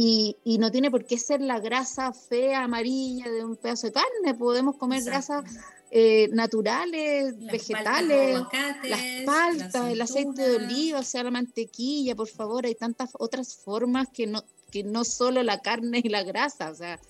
[0.00, 4.38] y, no tiene por qué ser la grasa fea, amarilla de un pedazo de carne,
[4.38, 5.44] podemos comer grasas
[5.90, 8.40] eh, naturales, vegetales,
[8.84, 13.56] las paltas, el aceite de oliva, o sea, la mantequilla, por favor, hay tantas otras
[13.56, 17.00] formas que no, que no solo la carne y la grasa, o sea,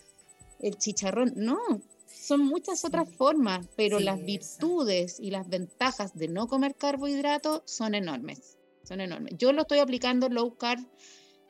[0.58, 1.58] el chicharrón, no,
[2.06, 7.94] son muchas otras formas, pero las virtudes y las ventajas de no comer carbohidratos son
[7.94, 9.34] enormes, son enormes.
[9.36, 10.80] Yo lo estoy aplicando low carb,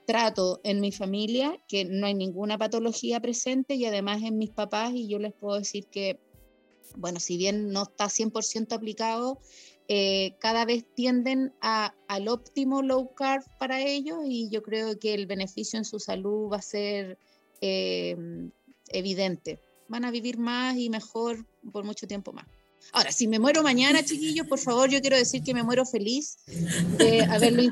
[0.09, 4.93] trato en mi familia que no hay ninguna patología presente y además en mis papás
[4.95, 6.19] y yo les puedo decir que,
[6.97, 9.39] bueno, si bien no está 100% aplicado,
[9.87, 15.13] eh, cada vez tienden a, al óptimo low carb para ellos y yo creo que
[15.13, 17.19] el beneficio en su salud va a ser
[17.61, 18.17] eh,
[18.89, 22.47] evidente van a vivir más y mejor por mucho tiempo más.
[22.93, 26.39] Ahora, si me muero mañana, chiquillos, por favor, yo quiero decir que me muero feliz
[26.97, 27.63] de haberlo,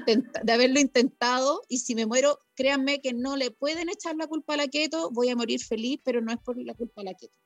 [0.42, 1.62] de haberlo intentado.
[1.68, 5.10] Y si me muero, créanme que no le pueden echar la culpa a la keto,
[5.10, 7.38] voy a morir feliz, pero no es por la culpa a la keto.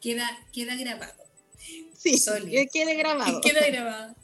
[0.00, 1.24] Queda, queda grabado.
[1.96, 3.40] Sí, que quede grabado.
[3.40, 4.14] Queda grabado.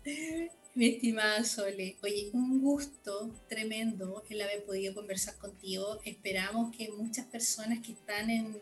[0.75, 6.01] Mi estimada Sole, oye, un gusto tremendo el haber podido conversar contigo.
[6.05, 8.57] Esperamos que muchas personas que están en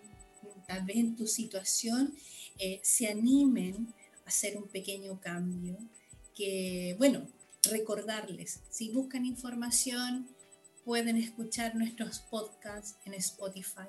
[0.67, 2.15] tal vez en tu situación
[2.59, 3.93] eh, se animen
[4.25, 5.77] a hacer un pequeño cambio.
[6.35, 7.27] Que, bueno,
[7.71, 10.29] recordarles, si buscan información,
[10.85, 13.89] pueden escuchar nuestros podcasts en Spotify.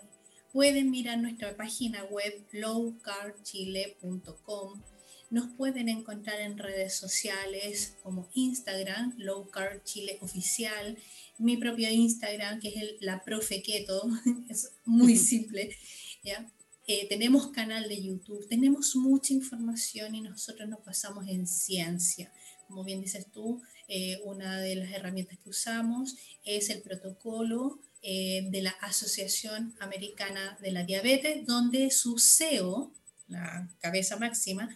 [0.52, 4.82] Pueden mirar nuestra página web lowcarchile.com.
[5.30, 9.50] Nos pueden encontrar en redes sociales como Instagram, Low
[9.86, 10.98] Chile Oficial,
[11.38, 14.10] mi propio Instagram, que es el, la profe keto,
[14.50, 15.74] es muy simple,
[16.22, 16.52] ¿ya?
[16.88, 22.32] Eh, tenemos canal de YouTube, tenemos mucha información y nosotros nos basamos en ciencia.
[22.68, 28.48] Como bien dices tú, eh, una de las herramientas que usamos es el protocolo eh,
[28.50, 32.92] de la Asociación Americana de la Diabetes, donde su CEO,
[33.28, 34.76] la cabeza máxima,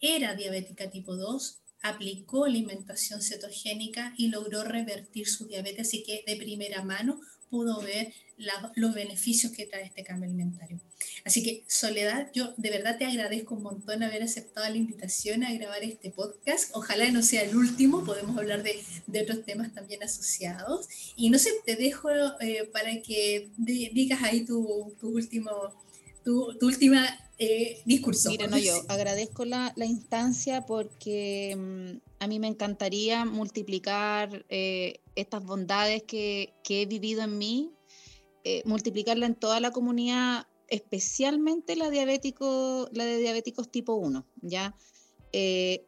[0.00, 6.36] era diabética tipo 2, aplicó alimentación cetogénica y logró revertir su diabetes, así que de
[6.36, 7.20] primera mano
[7.52, 8.14] pudo ver
[8.76, 10.80] los beneficios que trae este cambio alimentario.
[11.22, 15.52] Así que, Soledad, yo de verdad te agradezco un montón haber aceptado la invitación a
[15.52, 16.70] grabar este podcast.
[16.72, 20.88] Ojalá no sea el último, podemos hablar de, de otros temas también asociados.
[21.14, 22.08] Y no sé, te dejo
[22.40, 25.50] eh, para que digas ahí tu, tu último,
[26.24, 27.06] tu, tu última
[27.38, 28.30] eh, discurso.
[28.30, 35.01] Mira, no, yo agradezco la, la instancia porque mm, a mí me encantaría multiplicar eh,
[35.16, 37.70] estas bondades que, que, he vivido en mí,
[38.44, 44.76] eh, multiplicarla en toda la comunidad, especialmente la, diabético, la de diabéticos tipo 1, ¿ya?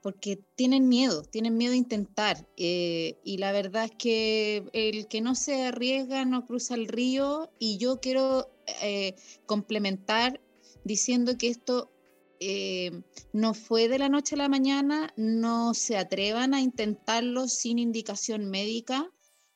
[0.00, 2.48] porque tienen miedo, tienen miedo a intentar.
[2.56, 7.76] y la verdad es que el que no se arriesga no cruza el río y
[7.76, 8.48] yo quiero
[9.44, 10.40] complementar
[10.84, 11.93] diciendo que esto
[12.40, 17.78] eh, no fue de la noche a la mañana, no se atrevan a intentarlo sin
[17.78, 19.10] indicación médica.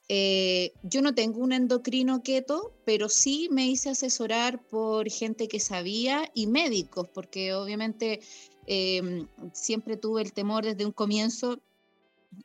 [0.08, 5.60] Eh, yo no tengo un endocrino keto, pero sí me hice asesorar por gente que
[5.60, 8.20] sabía y médicos, porque obviamente
[8.66, 11.60] eh, siempre tuve el temor desde un comienzo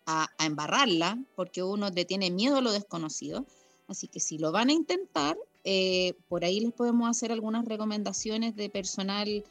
[0.05, 3.45] a, a, embarrarla, porque uno le tiene miedo a lo desconocido.
[3.87, 5.37] Así que si lo van a intentar,
[6.27, 9.43] por ahí les podemos hacer algunas recomendaciones de personal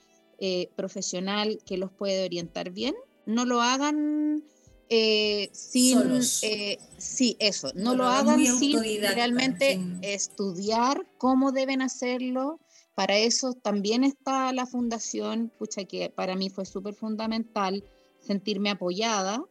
[0.44, 2.96] eh, profesional que los puede orientar bien.
[3.26, 4.42] No lo hagan
[4.88, 6.20] eh, sin...
[6.20, 12.58] sí, eso, no, lo, hagan sin realmente estudiar cómo deben hacerlo.
[12.96, 17.84] Para eso también está la fundación, pucha, que para mí fue súper fundamental
[18.18, 19.44] sentirme apoyada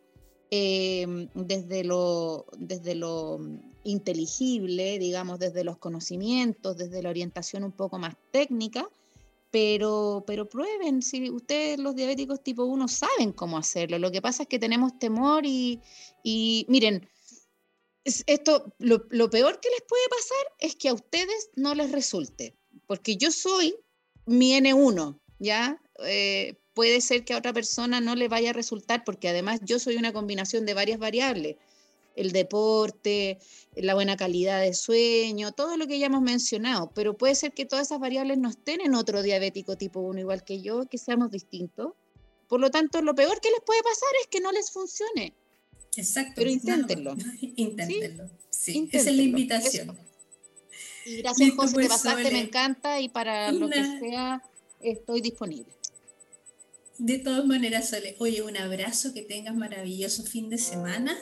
[0.49, 3.39] desde, lo, desde lo
[3.85, 8.89] inteligible, digamos, desde los conocimientos, desde la orientación un poco más técnica,
[9.51, 14.43] pero, pero prueben, si ustedes los diabéticos tipo 1 saben cómo hacerlo, lo que pasa
[14.43, 15.81] es que tenemos temor y,
[16.23, 17.07] y miren,
[18.03, 22.55] esto, lo, peor que les puede pasar es que a ustedes no les resulte,
[22.87, 23.75] porque yo soy
[24.25, 25.81] mi N1, ¿ya?
[26.05, 29.79] Eh, puede ser que a otra persona no le vaya a resultar, porque además yo
[29.79, 31.57] soy una combinación de varias variables
[32.15, 33.39] el deporte,
[33.75, 37.65] la buena calidad de sueño, todo lo que ya hemos mencionado, pero puede ser que
[37.65, 41.31] todas esas variables no estén en otro diabético tipo 1 igual que yo, que seamos
[41.31, 41.93] distintos.
[42.47, 45.33] Por lo tanto, lo peor que les puede pasar es que no les funcione.
[45.95, 46.33] Exacto.
[46.35, 47.15] Pero inténtenlo.
[47.55, 48.29] inténtenlo.
[48.49, 49.97] Sí, esa es la invitación.
[51.05, 54.43] Y gracias, José, te pasaste, me encanta y para lo que sea
[54.81, 55.73] estoy disponible.
[57.01, 61.17] De todas maneras, Sole, oye, un abrazo, que tengas maravilloso fin de semana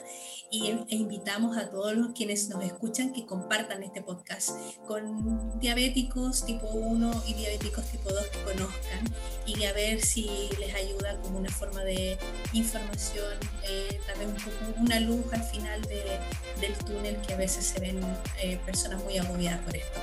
[0.50, 4.50] y e invitamos a todos los quienes nos escuchan que compartan este podcast
[4.86, 9.04] con diabéticos tipo 1 y diabéticos tipo 2 que conozcan
[9.46, 10.28] y a ver si
[10.58, 12.18] les ayuda como una forma de
[12.52, 17.80] información, eh, también un poco una luz al final del túnel que a veces se
[17.80, 18.00] ven
[18.42, 19.98] eh, personas muy agobiadas por esto.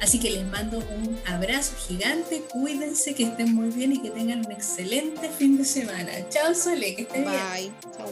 [0.00, 4.46] Así que les mando un abrazo gigante, cuídense, que estén muy bien y que tengan
[4.46, 6.12] un excelente fin de semana.
[6.28, 7.40] Chao Sole, que estén bien.
[7.52, 7.72] Bye.
[7.96, 8.08] Chao.